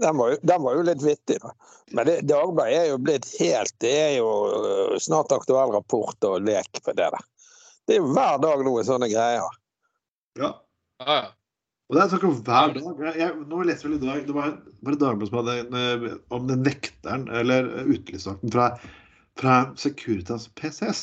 [0.02, 1.52] Den var, jo, den var jo litt vittig, da.
[1.94, 6.42] Men det, Dagbladet er jo blitt helt Det er jo øh, snart aktuell rapport og
[6.46, 7.28] lek på det der.
[7.86, 9.46] Det er jo hver dag noe sånne greier.
[10.40, 10.50] Ja.
[11.02, 11.22] Ja, ja.
[11.92, 14.20] Og det er snakk om hver dag jeg, jeg, Nå leste jeg vel i dag
[14.24, 18.70] Det var, var det Dagbladet som hadde en, eh, om den vekteren, eller utelivsvakten fra,
[19.36, 21.02] fra Securitas PCS,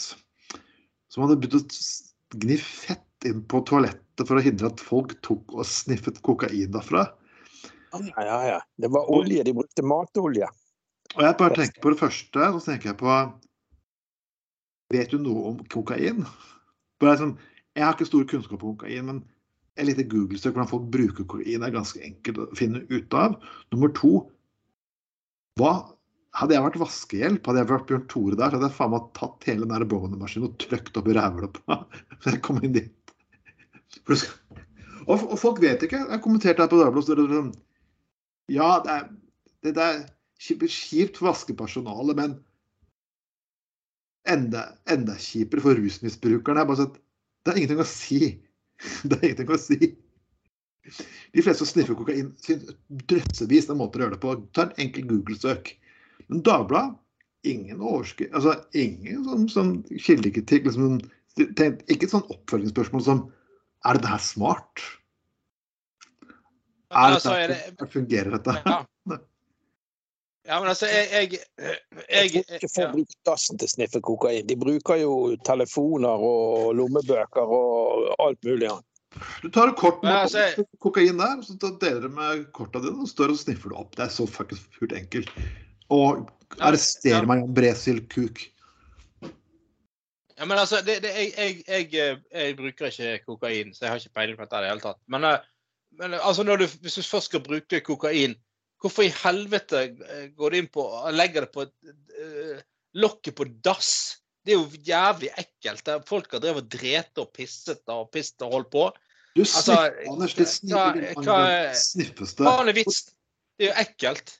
[1.13, 5.53] som hadde begynt å gni fett inn på toalettet for å hindre at folk tok
[5.53, 7.05] og sniffet kokain derfra.
[7.93, 8.59] Ja, ja, ja.
[8.77, 9.43] Det var olje.
[9.43, 10.49] De brukte matolje.
[11.15, 13.19] Og jeg bare tenker på det første, så tenker jeg på
[14.93, 16.23] Vet du noe om kokain?
[17.01, 17.35] Bare sånn,
[17.77, 19.19] jeg har ikke stor kunnskap om kokain, men
[19.77, 23.37] et lite Google-søk hvordan folk bruker kokain er ganske enkelt å finne ut av.
[23.73, 24.13] Nummer to
[25.59, 25.73] hva,
[26.37, 29.05] Hadde jeg vært vaskehjelp, hadde jeg vært Bjørn Tore der, så hadde jeg faen meg
[29.17, 31.95] tatt hele den der bowlingmaskinen og trykt opp i ræva på meg.
[32.27, 33.13] Jeg kom inn dit.
[34.11, 36.03] Og, og folk vet ikke.
[36.05, 37.57] Jeg kommenterte her på Dagbladet.
[38.49, 39.09] Det sånn, Ja, det er,
[39.69, 40.03] det er
[40.39, 42.37] kjipt for vaskepersonalet, men
[44.29, 46.61] enda, enda kjipere for rusmisbrukerne.
[46.61, 46.95] er bare sånn
[47.45, 48.21] Det er ingenting å si.
[49.09, 49.93] Det er ingenting å si.
[51.35, 52.73] De fleste som sniffer kokain, finnes
[53.09, 54.35] drøssevis av måter å gjøre det på.
[54.55, 55.73] Ta en enkel Google-søk.
[56.27, 56.97] Men Dagbladet
[57.47, 60.67] ingen overskrift Altså ingen sånn, sånn kildekritikk.
[60.67, 60.99] Liksom,
[61.55, 63.27] tenk, ikke et sånn oppfølgingsspørsmål som
[63.87, 64.81] Er dette her smart?
[66.89, 68.55] Er altså, er dette, det, fungerer dette?
[68.65, 68.77] ja.
[70.49, 71.77] ja, men altså, jeg Jeg, jeg,
[72.09, 72.91] Jeg ikke ja.
[72.91, 74.47] brukt dassen til å sniffe kokain.
[74.49, 75.13] De bruker jo
[75.45, 78.85] telefoner og lommebøker og alt mulig annet.
[79.41, 83.01] Du tar et kort med altså- kokain der, så tar- deler du med korta dine,
[83.01, 83.95] og står og sniffer det opp.
[83.97, 85.29] Det er så fuckings pult enkelt.
[85.89, 86.25] Og
[86.57, 87.21] Ja, arrester ja.
[87.25, 88.41] meg, Jan Bresil kuk.
[90.39, 91.87] Ja, men altså, det, det, jeg, jeg, jeg,
[92.31, 94.83] eh, jeg bruker ikke kokain, så jeg har ikke peiling på dette i det hele
[94.85, 94.99] tatt.
[95.11, 95.39] Men, eh,
[95.99, 98.37] men eh, altså, når du, hvis du først skal bruke kokain,
[98.79, 102.63] hvorfor i helvete eh, går du inn på og legger det på uh,
[102.99, 103.91] lokket på dass?
[104.45, 105.85] Det er jo jævlig ekkelt.
[105.85, 108.89] Der folk har drevet og drept og pisset og pisset og holdt på.
[109.35, 109.75] Du Altså,
[110.09, 110.33] Anders.
[110.33, 112.69] Det det.
[112.69, 113.13] er vitsen?
[113.59, 114.39] Det er jo ekkelt.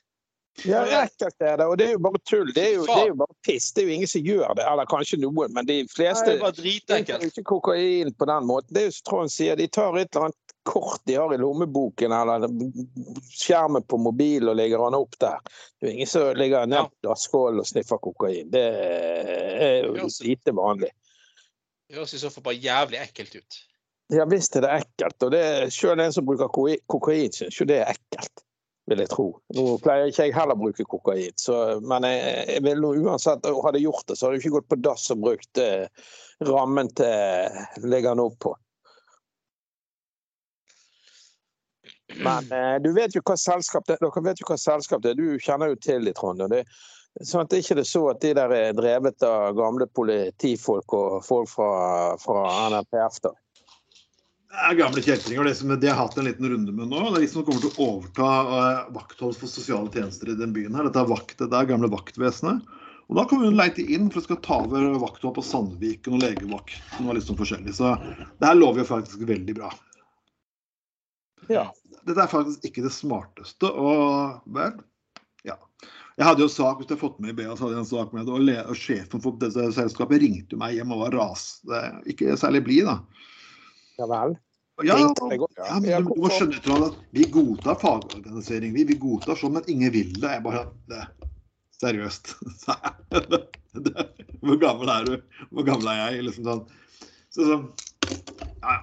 [0.66, 2.50] Ja, ekkelt er det, og det er jo bare tull.
[2.54, 3.70] Det er jo, det er jo bare piss.
[3.72, 4.64] Det er jo ingen som gjør det.
[4.72, 7.24] Eller kanskje noen, men de fleste Det er bare dritekkelt.
[7.28, 8.74] ikke kokain på den måten.
[8.74, 11.38] Det er jo som Trond sier, de tar et eller annet kort de har i
[11.38, 12.48] lommeboken eller
[13.32, 15.40] skjermen på mobilen og legger han opp der.
[15.80, 18.50] Det er ingen som ligger ned på dasskålen og sniffer kokain.
[18.52, 20.92] Det er jo lite vanlig.
[21.88, 23.64] Det høres i så fall bare jævlig ekkelt ut.
[24.10, 25.42] Ja visst er det ekkelt, og det
[25.74, 26.50] selv en som bruker
[26.90, 28.46] kokain syns jo det er ekkelt.
[28.90, 29.26] Vil jeg tro.
[29.54, 33.44] Nå pleier ikke jeg heller å bruke kokain, så, men jeg, jeg vil nå uansett
[33.44, 36.08] Hadde hadde gjort det, så hadde jeg ikke gått på dass og brukt eh,
[36.48, 38.54] rammen til legger han opp på.
[42.18, 45.20] Men eh, du vet jo hva selskap det, dere vet jo hva selskap det er.
[45.20, 46.42] Du kjenner jo til det, Trond.
[46.52, 46.64] det
[47.26, 51.24] Sånn at det ikke er så at de der er drevet av gamle politifolk og
[51.26, 51.70] folk fra,
[52.22, 53.16] fra NRPF.
[53.24, 53.32] da.
[54.50, 55.46] Det er gamle kjeltringer.
[55.46, 57.62] Det som de har hatt en liten runde med nå, det er de som kommer
[57.62, 60.74] til å overta uh, vakthold for sosiale tjenester i den byen.
[60.74, 60.86] her.
[60.86, 62.78] Dette er, vakt, det er gamle vaktvesenet.
[63.10, 67.08] Og da kommunen leite inn for å skal ta over vakthold på Sandviken og legevakten
[67.08, 67.74] og litt sånn forskjellig.
[67.74, 67.96] Så
[68.38, 69.70] det her lover jo faktisk veldig bra.
[71.50, 71.66] Ja.
[72.06, 73.70] Dette er faktisk ikke det smarteste.
[73.70, 74.76] Og vel,
[75.46, 75.56] ja.
[76.18, 77.90] Jeg hadde jo sak, Hvis du har fått med i BA, så hadde jeg en
[77.90, 81.82] sak med det, og, og sjefen for dette selskapet ringte meg hjem og var rasende.
[82.12, 83.00] Ikke særlig blid, da.
[84.00, 84.36] Ja vel.
[84.80, 85.08] Ja, ja.
[85.60, 89.92] ja, men du må skjønne at Vi godtar fagorganisering, vi, vi godtar sånn, men ingen
[89.92, 90.30] vil det.
[90.38, 91.02] Jeg bare, det
[91.80, 92.34] Seriøst.
[94.44, 95.14] Hvor gammel er du?
[95.48, 96.24] Hvor gammel er jeg?
[96.28, 96.64] Liksom sånn.
[97.32, 97.68] Så, sånn.
[98.60, 98.76] Ja.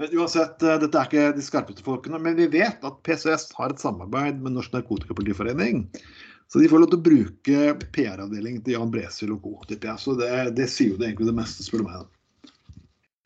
[0.00, 2.18] Men uansett, eh, dette er ikke de skarpeste folkene.
[2.24, 5.84] Men vi vet at PCS har et samarbeid med Norsk Narkotikapolitiforening.
[6.50, 9.52] Så de får lov til å bruke PR-avdelingen til Jan Bresvild og co.
[10.00, 12.08] Så det, det sier jo det egentlig det meste, spør du meg.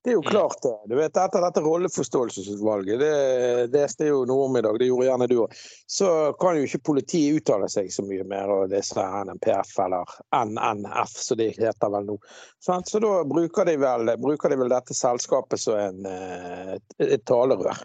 [0.05, 0.75] Det er jo klart det.
[0.91, 5.07] Du vet, Etter dette rolleforståelsesutvalget, det leste jeg jo noe om i dag, det gjorde
[5.07, 5.55] gjerne du òg,
[5.89, 11.15] så kan jo ikke politiet uttale seg så mye mer av disse NMPF eller NNF,
[11.25, 12.19] som de heter vel nå.
[12.61, 17.25] Så da bruker de, vel, bruker de vel dette selskapet som en, eh, et, et
[17.25, 17.81] talerør.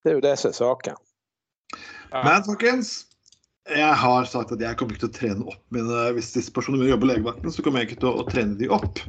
[0.00, 1.04] Det er jo det som er saken.
[2.16, 2.94] Men folkens,
[3.68, 6.82] jeg har sagt at jeg kommer ikke til å trene opp mine Hvis disse personene
[6.82, 9.02] vil jobbe på legevakten, så kommer jeg ikke til å, å trene de opp.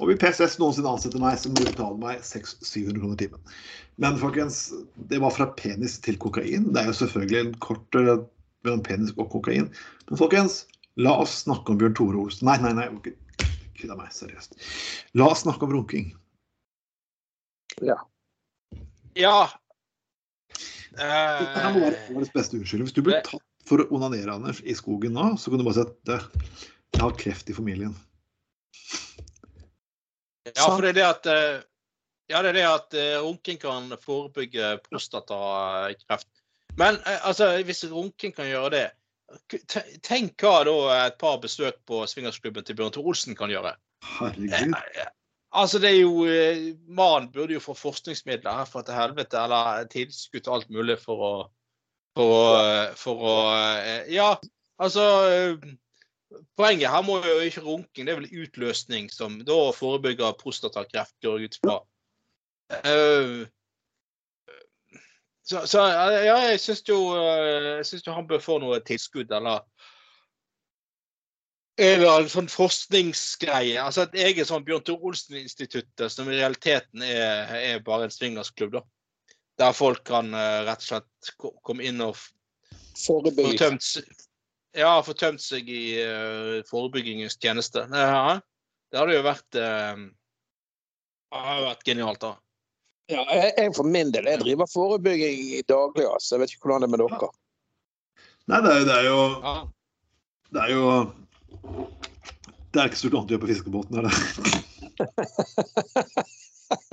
[0.00, 3.54] Og vil PCS noensinne ansette meg, så må de betale meg 600-700 kroner timen.
[4.02, 4.60] Men folkens,
[5.10, 6.70] det var fra penis til kokain.
[6.72, 8.14] Det er jo selvfølgelig en kort uh,
[8.66, 9.68] mellom penis og kokain.
[10.08, 10.62] Men folkens,
[11.00, 12.48] la oss snakke om Bjørn Tore Olsen.
[12.48, 12.88] Nei, nei, nei.
[13.78, 14.58] Kødda meg, seriøst.
[15.20, 16.10] La oss snakke om runking.
[17.84, 18.00] Ja.
[19.18, 19.36] Ja.
[20.92, 22.88] Dette her må være Eh, beste unnskyldning.
[22.88, 25.78] Hvis du blir tatt for å onanere, Anders, i skogen nå, så kan du bare
[25.78, 27.94] si at «Det- jeg har kreft i familien.
[30.44, 31.62] ja, for det er det at eh,
[32.30, 36.28] Ja, det er det at eh, runking kan forebygge prostatakreft.
[36.76, 38.84] Men eh, altså, hvis runking kan gjøre det,
[40.04, 43.74] tenk hva da et par besøk på swingersklubben til Bjørn Tor Olsen kan gjøre.
[44.18, 44.76] Herregud.
[45.52, 46.24] Altså, det er jo
[46.88, 51.26] Mannen burde jo få forskningsmidler her for til helvete, eller tilskudd til alt mulig for
[51.26, 51.32] å
[52.18, 52.42] For å,
[52.98, 54.34] for å eh, Ja,
[54.82, 55.70] altså eh,
[56.56, 61.44] Poenget her må jo ikke runking, det er vel utløsning som da forebygger prostatakreft, går
[61.44, 61.74] ut fra.
[62.72, 63.44] Uh,
[65.44, 66.96] Så, så ja, jeg syns jo,
[68.06, 69.64] jo han bør få noe tilskudd, eller
[71.82, 73.80] eller en sånn forskningsgreie.
[73.80, 78.76] Altså et eget sånn Bjørn Thor Olsen-instituttet, som i realiteten er, er bare en swingersklubb.
[78.76, 78.82] da.
[79.60, 81.32] Der folk kan eh, rett og slett
[81.66, 82.16] komme inn og
[82.96, 83.50] Forebygge.
[83.50, 83.84] få tømt,
[84.76, 87.84] ja, få tømt seg i uh, forebyggingens tjeneste.
[87.88, 88.38] Ja,
[88.92, 89.96] det hadde jo vært uh,
[91.32, 92.34] det hadde vært genialt, da.
[93.10, 96.04] Ja, jeg, jeg for min del jeg driver forebygging daglig.
[96.06, 96.34] altså.
[96.34, 97.30] Jeg vet ikke hvordan det er med dere.
[98.52, 99.54] Nei, det er, det er jo Ja.
[100.52, 100.82] Det er jo
[102.72, 104.14] Det er ikke stort annet å gjøre på fiskebåten, er det?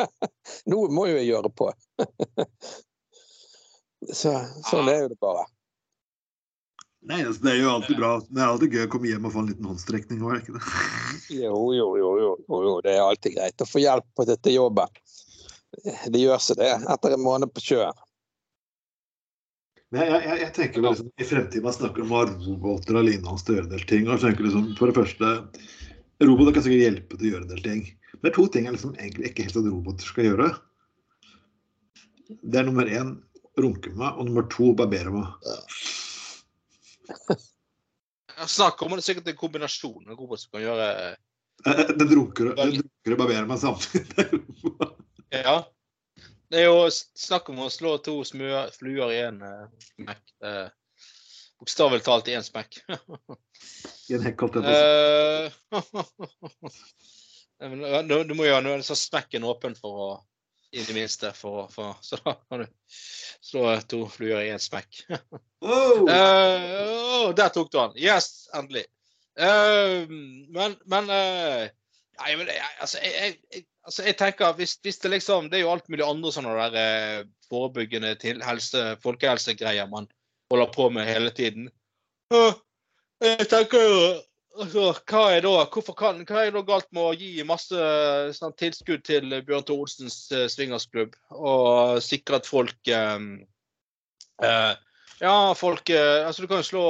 [0.68, 1.70] Noe må jo jeg gjøre på.
[4.20, 4.34] Så,
[4.70, 5.46] sånn er jo det bare.
[7.10, 8.12] Nei, altså, det er jo alltid bra.
[8.28, 10.58] Det er alltid gøy å komme hjem og få en liten håndstrekning, var det ikke
[10.58, 10.66] det?
[11.40, 12.76] Jo, jo, jo, jo, jo.
[12.84, 15.00] Det er alltid greit å få hjelp på dette jobben.
[16.10, 18.06] Det gjør seg det etter en måned på sjøen.
[19.90, 22.12] Men jeg, jeg, jeg tenker liksom, I fremtiden man snakker om
[22.46, 24.06] robåter og lignende å gjøre en del ting.
[24.06, 25.32] og jeg tenker liksom, For det første,
[26.20, 27.84] Roboter kan sikkert hjelpe til å gjøre en del ting.
[28.20, 30.50] Det er to ting jeg liksom egentlig ikke helt at roboter skal gjøre.
[32.30, 33.16] Det er nummer én
[33.60, 35.26] runke meg, og nummer to barbere meg.
[38.48, 40.92] Snart kommer det sikkert en kombinasjon av roboter som kan gjøre
[41.68, 44.30] Eh, Den runker og barberer meg samtidig.
[45.30, 45.60] Ja.
[46.50, 49.38] Det er jo snakk om å slå to fluer i én
[49.84, 50.32] smekk.
[50.42, 50.72] Eh,
[51.62, 52.80] Bokstavelig talt i én smekk.
[54.10, 56.72] I en hekk, holdt jeg på
[57.60, 60.10] du, du må gjøre noe så smekken åpen for å
[60.72, 61.32] i det minste.
[61.34, 62.68] For, for, så da kan du
[63.42, 65.04] slå to fluer i én smekk.
[65.60, 66.06] Oh.
[66.08, 67.98] uh, oh, der tok du han.
[68.00, 68.86] Yes, endelig.
[69.40, 70.08] Uh,
[70.52, 71.68] men men uh,
[72.20, 75.62] Nei, men jeg, altså, jeg, jeg, altså, jeg tenker hvis, hvis det liksom Det er
[75.62, 80.10] jo alt mulig andre sånne der eh, forebyggende til helse, folkehelsegreier man
[80.52, 81.70] holder på med hele tiden.
[83.24, 84.02] Jeg tenker jo
[84.58, 85.54] altså, hva er da,
[85.98, 87.86] kan, hva er da galt med å gi masse
[88.38, 93.32] sånn, tilskudd til Bjørn Tore Olsens uh, swingersklubb og sikre at folk um,
[94.44, 94.74] uh,
[95.20, 96.84] ja, folk uh, Altså, du kan jo slå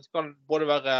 [0.00, 0.96] Det kan både være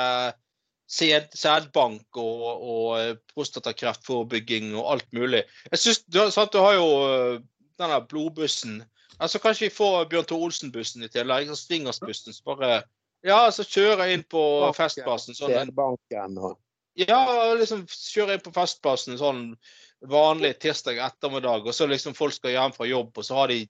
[0.91, 5.45] sæd, sædbank og, og prostatakreftforebygging og alt mulig.
[5.71, 6.89] Jeg synes, du, sant, du har jo
[7.79, 8.81] denne blodbussen.
[9.21, 11.53] Altså Kanskje vi får Bjørn Tore Olsen-bussen i tillegg.
[11.55, 12.35] Swingersbussen.
[12.35, 12.81] Så bare
[13.27, 14.43] Ja, så kjører jeg inn på
[14.77, 15.37] Festplassen.
[15.37, 16.59] Sånn, en- Banken og
[16.99, 17.21] ja,
[17.55, 19.43] liksom kjører inn på Festplassen sånn
[20.11, 23.61] vanlig tirsdag ettermiddag, og så liksom folk skal hjem fra jobb, og så har de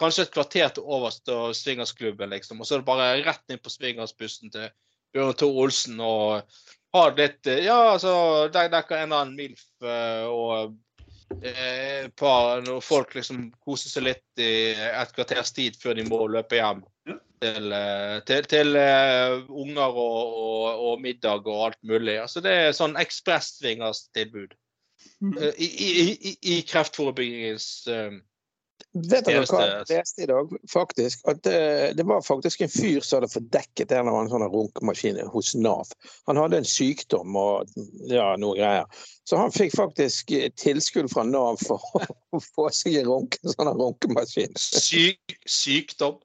[0.00, 2.60] kanskje et kvarter til overs til swingersklubben, liksom.
[2.60, 4.66] Og så er det bare rett inn på swingersbussen til
[5.14, 6.42] Bjørn Tor Olsen og
[6.96, 10.74] ha litt Ja, altså der dekker en eller annen MILF eh, og
[11.42, 16.04] eh, et par Når folk liksom koser seg litt i et kvarters tid før de
[16.10, 16.82] må løpe hjem.
[17.42, 22.18] Til, eh, til, til eh, unger og, og, og middag og alt mulig.
[22.22, 24.56] Altså det er sånn ekspress-swingers-tilbud
[25.20, 25.36] Mm.
[25.38, 28.16] eh, i, i, i, i kreftforebyggingens eh,
[28.96, 30.52] Vet dere hva jeg leste i dag?
[30.72, 31.56] Faktisk, at det,
[31.98, 35.92] det var faktisk en fyr som hadde fordekket en eller annen sånn runkemaskin hos Nav.
[36.28, 37.72] Han hadde en sykdom og
[38.08, 38.88] ja, noe greier.
[39.28, 41.84] Så han fikk faktisk tilskudd fra Nav for
[42.36, 44.56] å få seg en runke, sånn runkemaskin.
[44.60, 46.20] syk, sykdom.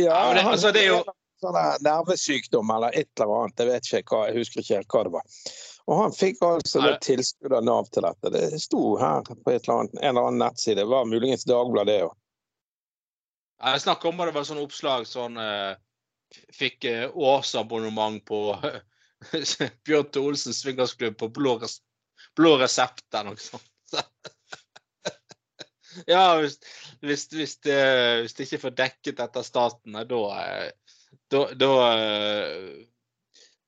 [0.00, 1.04] Ja, det- altså, det er jo-
[1.42, 5.00] Sånn nervesykdom eller et eller annet, jeg vet ikke hva, jeg husker ikke helt hva
[5.04, 5.24] det var.
[5.86, 8.30] Og han fikk altså det tilskudd av Nav til dette.
[8.32, 10.76] Det sto her på eller annet, en eller annen nettside.
[10.76, 12.14] Det var muligens Dagbladet, det òg.
[13.64, 15.74] Jeg snakker om at det var sånn oppslag sånn eh,
[16.54, 18.40] Fikk eh, årsabonnement på
[19.86, 21.58] Bjørn Tore Olsen swingersklubb på blå,
[22.36, 23.68] blå resept eller noe sånt.
[26.14, 26.58] ja, hvis,
[27.00, 27.80] hvis, hvis, det,
[28.22, 30.96] hvis det ikke får dekket etter staten, da eh,
[31.30, 32.86] da, da, eh,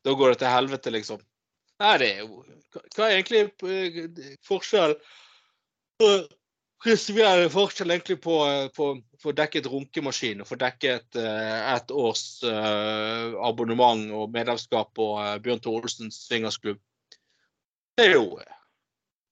[0.05, 1.22] da går det til helvete, liksom.
[1.83, 2.43] Nei, det er jo
[2.97, 4.97] Hva er egentlig eh, forskjell
[6.77, 8.89] forskjell egentlig på, å
[9.22, 15.07] få dekket runkemaskin og få dekket ett et års abonnement og medlemskap på
[15.43, 16.79] Bjørn Tore Olsens swingersklubb.
[17.97, 18.37] Det er jo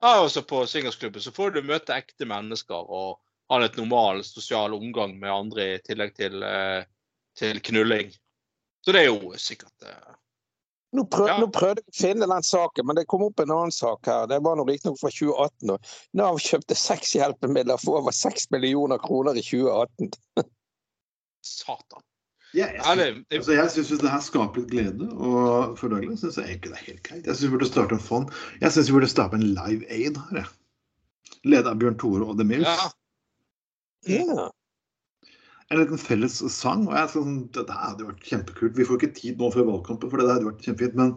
[0.03, 3.21] altså På swingersklubben så får du møte ekte mennesker og
[3.53, 6.85] ha litt normal sosial omgang med andre i tillegg til, eh,
[7.37, 8.13] til knulling.
[8.85, 10.15] Så det er jo sikkert eh,
[10.95, 11.39] Nå, prøv, Ja.
[11.43, 14.29] nå prøvde jeg å finne den saken, men det kom opp en annen sak her.
[14.31, 15.73] Det var riktignok fra 2018.
[15.75, 20.13] og Nav kjøpte seks hjelpemidler for over 6 millioner kroner i 2018.
[21.43, 22.05] satan.
[22.55, 26.37] Ja, jeg synes, Altså, jeg syns det her skaper litt glede, og for Douglas syns
[26.39, 27.25] jeg egentlig det er helt greit.
[27.27, 28.35] Jeg syns vi burde starte en fond.
[28.61, 31.41] Jeg syns vi burde starte en Live Aid her, jeg.
[31.45, 32.69] Ledet av Bjørn Tore og The Mills.
[32.69, 32.93] ja.
[34.07, 34.51] Ja.
[35.73, 36.87] En liten felles sang.
[36.91, 38.77] og jeg sånn, Dette hadde vært kjempekult.
[38.77, 40.99] Vi får ikke tid nå før valgkampen, for det hadde vært kjempefint.
[41.01, 41.15] Men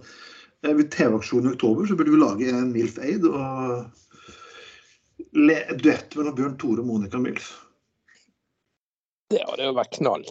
[0.63, 3.91] eh, ved TV-aksjonen i oktober så burde vi lage en Milf Aid og
[5.35, 7.51] le, duett mellom Bjørn Tore og Monica Milf.
[9.35, 10.23] Det hadde jo vært knall.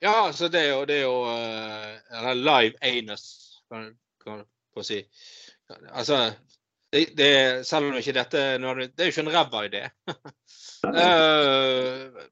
[0.00, 3.24] Ja, altså det er jo, det er jo uh, live anus,
[3.68, 3.92] kan
[4.26, 4.44] man
[4.74, 5.02] få si.
[5.92, 6.32] Altså,
[6.92, 9.82] det, det, selv om ikke dette det, er jo ikke en ræva idé.
[10.88, 12.22] uh,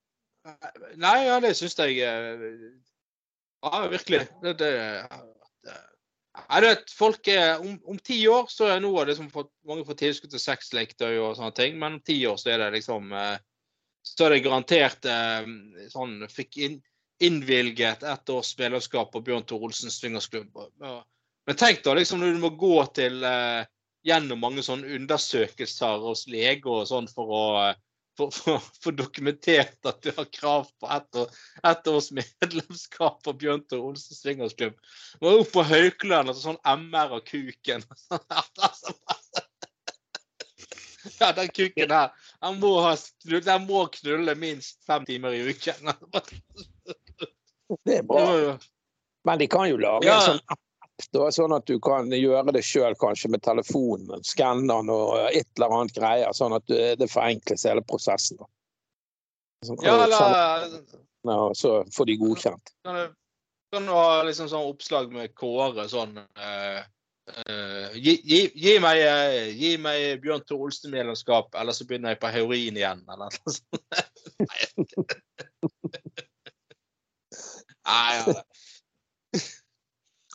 [1.05, 2.49] nei, ja, det syns jeg eh,
[3.63, 4.25] Ja, virkelig.
[4.43, 4.73] Det, det,
[6.39, 9.51] Nei, vet, folk er, om, om ti år så er noe av det som fått,
[9.67, 12.77] mange får tilskudd til sexleketøy og sånne ting, men om ti år så er det
[12.79, 13.11] liksom
[14.07, 15.09] Så er det garantert
[15.91, 16.79] sånn Fikk inn
[17.19, 20.59] innvilget ett års medlemskap på Bjørn Tor Olsens swingersklubb.
[21.47, 23.67] Men tenk da liksom når du må gå til eh,
[24.07, 27.77] gjennom mange sånne undersøkelser hos lege og sånn for å eh,
[28.83, 31.29] for dokumentert at du har krav på ett, år,
[31.71, 34.75] et års medlemskap på Bjørn Tor Olsens swingersklubb.
[35.23, 37.87] Må opp på Haukeland og sånn MR av kuken.
[41.19, 42.11] Ja, den kuken her,
[42.43, 42.91] den må, ha,
[43.25, 45.89] den må knulle minst fem timer i uken.
[47.85, 48.57] Det er bra.
[49.29, 50.61] Men de kan jo lage en sånn app,
[51.15, 54.25] da, sånn at du kan gjøre det sjøl, kanskje med telefonen.
[54.27, 58.41] Skanne den og et eller annet greier, sånn at det forenkles hele prosessen.
[58.41, 58.49] Da.
[59.67, 60.81] Så Ja, eller
[61.29, 62.71] og så får de godkjent.
[62.85, 63.09] kan du,
[63.73, 66.79] kan du ha liksom sånn oppslag med Kåre sånn eh,
[67.43, 72.23] eh, gi, gi, gi, meg, eh, gi meg Bjørn Tor Olsen-medlemskap, eller så begynner jeg
[72.23, 73.83] på heroin igjen, eller noe sånt.
[77.89, 78.43] Nei, Nei, ja.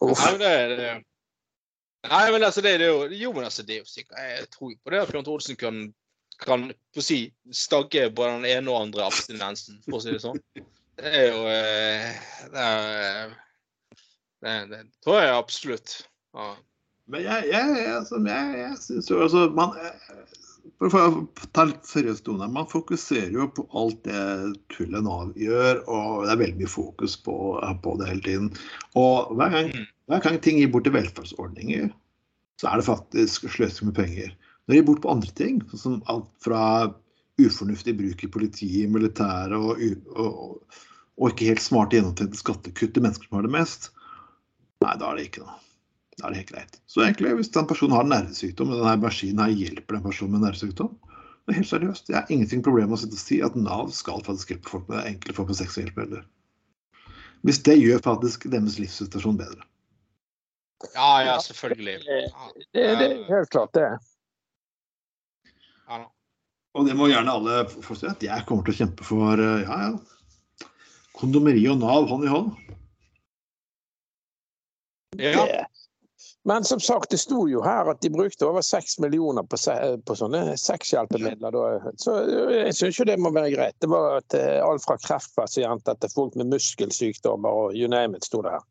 [0.04, 0.94] Nei, men det, det,
[2.10, 4.50] nei, men altså, det, det er jo Jo, men altså, det er jo sikkert Jeg
[4.52, 5.80] tror jo på det at Bjørn Olsen kan,
[6.44, 7.20] kan å si,
[7.56, 10.42] stagge både den ene og andre abstinensen, for å si det sånn.
[11.00, 12.10] Det er jo eh,
[12.52, 13.34] Det, er,
[14.44, 15.96] det, det tror jeg absolutt.
[16.36, 16.52] Ja.
[17.14, 20.43] Men jeg, jeg, jeg, altså, jeg, jeg syns jo altså man, eh,
[20.80, 21.24] For å
[21.56, 22.48] ta litt seriøst, Tone.
[22.52, 24.22] Man fokuserer jo på alt det
[24.72, 27.36] tullet Nav gjør, og det er veldig mye fokus på,
[27.84, 28.50] på det hele tiden.
[29.00, 29.86] Og hver gang, Mm.
[30.08, 31.92] hver gang ting gir bort til velferdsordninger,
[32.62, 34.36] så er det faktisk sløsing med penger.
[34.64, 36.94] Når de gir bort på andre ting, sånn som alt fra
[37.42, 39.82] ufornuftig bruk i politiet, militæret og,
[40.16, 40.80] og,
[41.18, 43.90] og ikke helt smarte gjennomtenkte skattekutt til mennesker som har det mest,
[44.84, 45.58] nei, da er det ikke noe.
[46.20, 46.78] Da er det helt greit.
[46.90, 50.46] Så egentlig, hvis den personen har nervesykdom, og denne maskinen her hjelper den personen med
[50.46, 50.94] nervesykdom,
[51.44, 52.10] det er helt seriøst.
[52.12, 54.88] Jeg har ingenting problem med å sitte og si at Nav skal faktisk hjelpe folk
[54.92, 56.24] med enkle form for og hjelpemidler.
[57.44, 59.66] Hvis det gjør faktisk deres livssituasjon bedre.
[60.94, 61.98] Ja, ja, selvfølgelig.
[62.08, 63.90] Ja, Det, det er helt klart, det.
[65.90, 66.00] ja.
[66.74, 69.92] Og det må gjerne alle forstå, at jeg kommer til å kjempe for eh, ja,
[69.92, 70.70] ja.
[71.14, 72.56] Kondomeri og Nav hånd i hånd.
[75.22, 75.44] ja.
[76.46, 79.98] Men som sagt, det sto jo her at de brukte over seks millioner på, se-
[80.04, 81.56] på sånne sexhjelpemidler.
[82.04, 82.18] Så
[82.52, 83.78] jeg syns jo det må være greit.
[83.80, 88.42] Det var at, alt fra kreftpasienter til folk med muskelsykdommer og you name it, sto
[88.44, 88.66] det her.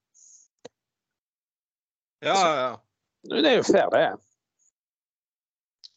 [2.28, 2.76] ja, ja, ja.
[3.40, 4.02] Det er jo fair, det.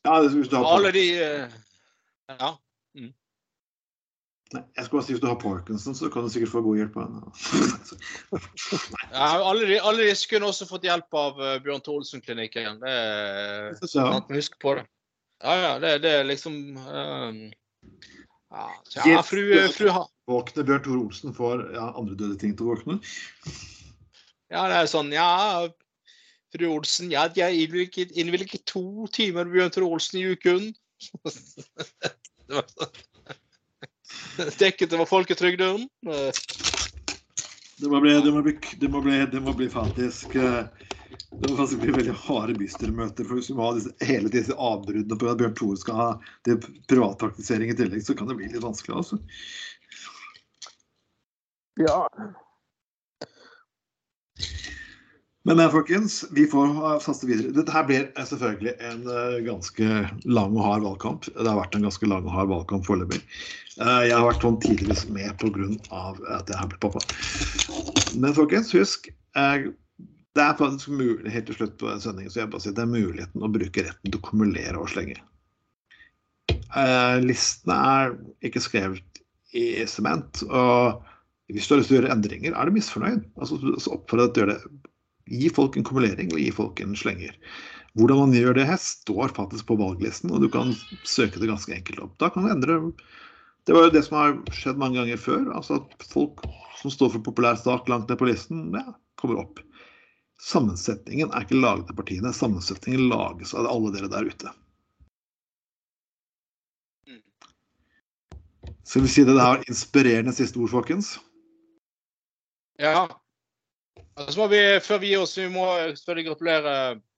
[0.05, 1.49] Ja, det- hvis du har Alle de eh,
[2.39, 2.55] Ja.
[4.55, 6.79] Nei, jeg skulle bare si Hvis du har parkinson, så kan du sikkert få god
[6.79, 7.23] hjelp av henne.
[9.17, 14.29] ja alle, de, alle disse kunne også fått hjelp av uh, Bjørn Olsen-klinikken Det sant,
[14.29, 14.85] men Husk på det.
[15.43, 17.39] Ja, ja, det, det er liksom eh,
[18.55, 18.67] ja,
[19.03, 19.43] ja, fru,
[19.75, 22.95] fru ha- Våkne Bjørn Thor Olsen får ja, andre døde ting til å våkne.
[24.53, 25.67] Ja, det er sånn Ja,
[26.55, 30.71] fru Olsen, ja, jeg innvilger innvilger to timer Bjørn Thor Olsen i uken.
[34.38, 34.49] det.
[34.63, 35.88] Dekket over folketrygden.
[37.76, 40.63] Det må bli, det må bli, det må bli, det må bli faktisk eh,
[41.41, 43.28] det må faktisk bli veldig harde bystyremøter.
[43.28, 46.07] For hvis vi må ha disse, hele disse avbruddene på at Bjørn Tore skal ha
[46.47, 46.57] det
[46.91, 48.95] privatpraktisering i tillegg, så kan det bli litt vanskelig.
[49.01, 49.19] altså.
[51.82, 51.99] Ja.
[55.45, 57.53] Men men, folkens, vi får satse videre.
[57.53, 59.89] Dette her blir eh, selvfølgelig en eh, ganske
[60.25, 61.27] lang og hard valgkamp.
[61.29, 63.19] Det har vært en ganske lang og hard valgkamp foreløpig.
[63.77, 65.67] Eh, jeg har vært sånn tidligvis med pga.
[66.39, 67.03] at jeg har blitt pappa.
[68.17, 69.67] Men folkens, husk eh,
[70.35, 72.91] det er faktisk mulig, helt til slutt på sendingen, så jeg bare sier, det er
[72.91, 75.21] muligheten å bruke retten til å kumulere og slenge.
[76.49, 78.17] Eh, listene er
[78.49, 79.21] ikke skrevet
[79.55, 80.41] i sement.
[80.49, 81.05] og
[81.53, 84.33] hvis du har lyst til å gjøre endringer, er du misfornøyd, altså, så oppfordrer jeg
[84.33, 84.91] deg til å gjøre det.
[85.26, 87.34] Gi folk en kumulering og gi folk en slenger.
[87.95, 90.73] Hvordan man gjør det her, står faktisk på valglisten, og du kan
[91.07, 92.17] søke det ganske enkelt opp.
[92.21, 92.80] Da kan du endre
[93.65, 95.47] Det var jo det som har skjedd mange ganger før.
[95.55, 96.43] altså At folk
[96.82, 99.63] som står for populær sak langt ned på listen, ja, kommer opp.
[100.41, 104.51] Sammensetningen er ikke laget av partiene, sammensetningen lages av alle dere der ute.
[108.86, 111.15] Skal vi si det, det her inspirerende siste ord, folkens?
[112.78, 113.07] Ja.
[114.15, 116.73] Så må vi, før vi gir oss, vi må selvfølgelig gratulere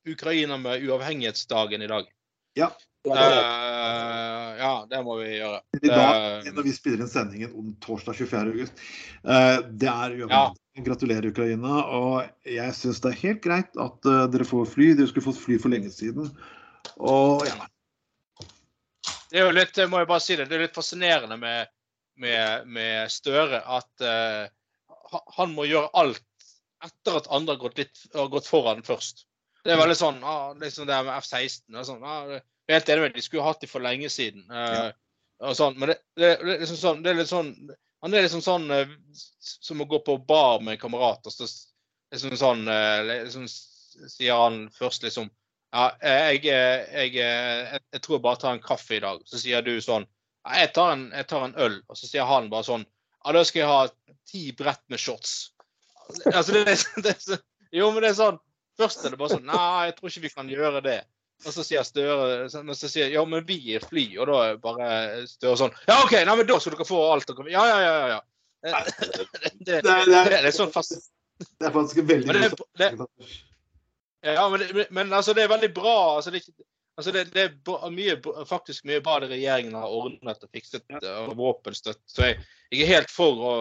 [0.08, 2.08] Ukraina med uavhengighetsdagen i dag.
[2.58, 2.72] Ja.
[3.08, 5.62] Uh, ja, det må vi gjøre.
[5.78, 8.42] I dag, når vi spiller inn sendingen om torsdag 24.
[8.52, 8.82] august.
[9.24, 10.34] eh, Det er uavhengig.
[10.34, 10.84] Ja.
[10.88, 11.80] Gratulerer, Ukraina.
[11.98, 14.92] Og jeg syns det er helt greit at uh, dere får fly.
[14.98, 16.30] Dere skulle fått fly for lenge siden.
[16.98, 17.56] Og ja,
[19.32, 21.72] Det er jo litt, må jeg bare si det, det er litt fascinerende med,
[22.22, 24.48] med, med Støre at eh,
[25.38, 26.24] han må gjøre alt
[26.88, 29.26] etter at andre har gått, litt, har gått foran først.
[29.66, 31.66] Det er veldig sånn ah, liksom det med F-16.
[31.74, 32.38] det er Sånn, ah,
[32.72, 34.46] helt enig med de skulle hatt de for lenge siden.
[34.48, 34.90] Eh,
[35.44, 37.52] og sånn, men det, det, det, er liksom sånn, det er litt sånn
[38.02, 38.94] Han er liksom sånn eh,
[39.42, 41.26] som å gå på bar med en kamerat.
[41.26, 41.48] og så
[42.14, 45.30] liksom sånn, eh, liksom, sier han først liksom
[45.76, 49.20] ja, jeg, jeg, jeg, jeg tror jeg bare tar en kaffe i dag.
[49.28, 50.08] Så sier du sånn
[50.48, 51.82] ja, jeg tar, en, jeg tar en øl.
[51.92, 55.52] Og så sier han bare sånn Ja, da skal jeg ha ti brett med shots.
[56.32, 56.64] Altså, det,
[57.04, 57.38] det, det,
[57.76, 58.40] jo, men det er sånn
[58.78, 61.00] Først er det bare sånn Nei, jeg tror ikke vi kan gjøre det.
[61.46, 64.06] Og så sier Støre men så sier, Ja, men vi er fly.
[64.22, 64.90] Og da er bare
[65.30, 67.94] Støre sånn Ja, OK, nei, men da skal dere få alt dere Ja, ja, ja.
[67.98, 68.24] ja, ja.
[69.68, 70.96] Det, det, det, er- sånn fast
[71.38, 72.88] det er faktisk veldig Men det,
[74.26, 76.16] ja, men, men altså, det er veldig bra.
[76.18, 76.42] Altså, det,
[76.98, 78.16] altså, det, det er mye,
[78.50, 80.84] faktisk mye bra det regjeringen har ordnet og fikset
[81.14, 82.02] og våpenstøtte.
[82.10, 82.40] Så jeg,
[82.74, 83.54] jeg er helt for å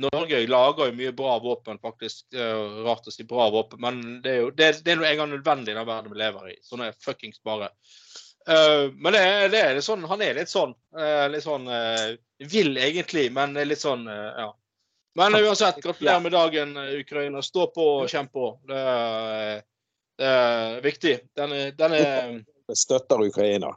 [0.00, 2.26] Norge lager jo mye bra våpen, faktisk.
[2.32, 5.00] Det er jo rart å si bra våpen, men det er jo det, det er
[5.00, 6.56] noe en gang nødvendig i den verden vi lever i.
[6.64, 7.70] Sånn er fuckings bare.
[8.48, 9.22] Uh, men det,
[9.52, 10.72] det er litt sånn, han er litt sånn.
[10.96, 12.16] Uh, litt sånn uh,
[12.50, 14.48] Vil egentlig, men er litt sånn ja.
[15.18, 17.42] Men uansett, gratulerer med dagen, Ukraina.
[17.42, 18.46] Stå på og kjemp på.
[18.70, 19.62] Det er,
[20.16, 21.14] det er viktig.
[21.36, 23.74] Den er, den er støtter Ukraina.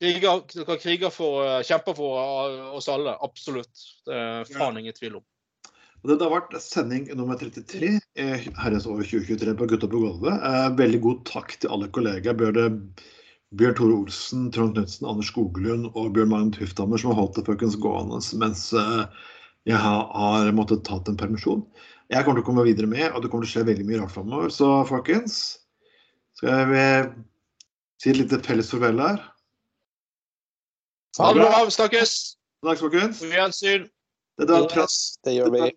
[0.00, 0.40] kriger,
[0.80, 3.14] kriger for, kjemper for oss alle.
[3.28, 3.84] Absolutt.
[4.08, 5.26] Det er faen ingen tvil om.
[6.06, 10.36] Og Dette har vært sending nummer 33 i år 2023 på Gutta på gulvet.
[10.38, 12.36] Eh, veldig god takk til alle kollegaer.
[12.38, 12.76] Bjørn,
[13.58, 17.42] Bjørn Tore Olsen, Trond Knutsen, Anders Skoglund og Bjørn Magnus Hufthammer som har holdt det
[17.48, 19.24] fuckings gående mens eh,
[19.66, 21.64] jeg har, har måttet tatt en permisjon.
[22.14, 23.98] Jeg kommer til å komme videre med, og det kommer til å skje veldig mye
[24.04, 24.52] rart framover.
[24.54, 25.40] Så folkens,
[26.38, 26.84] skal vi
[27.98, 29.18] si et lite felles farvel her?
[31.18, 32.14] Ha det bra, snakkes!
[32.62, 33.24] Takk, folkens.
[33.24, 33.90] På gjensyn.
[34.38, 35.72] Det gjør vi.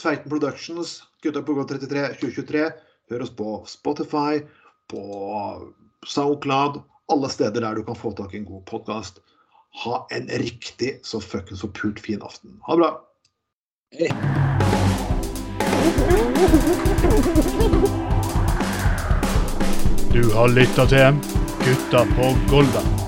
[0.00, 2.70] Tveiten Productions, Gutta på Gå 33 2023.
[3.10, 4.40] Hør oss på Spotify,
[4.90, 5.02] på
[6.06, 6.82] SoundCloud,
[7.12, 9.20] alle steder der du kan få tak i en god podkast.
[9.84, 12.58] Ha en riktig så fuckings pult fin aften.
[12.62, 13.00] Ha det bra.
[20.12, 21.22] Du har lytta til
[21.64, 23.01] Gutta på Golvet.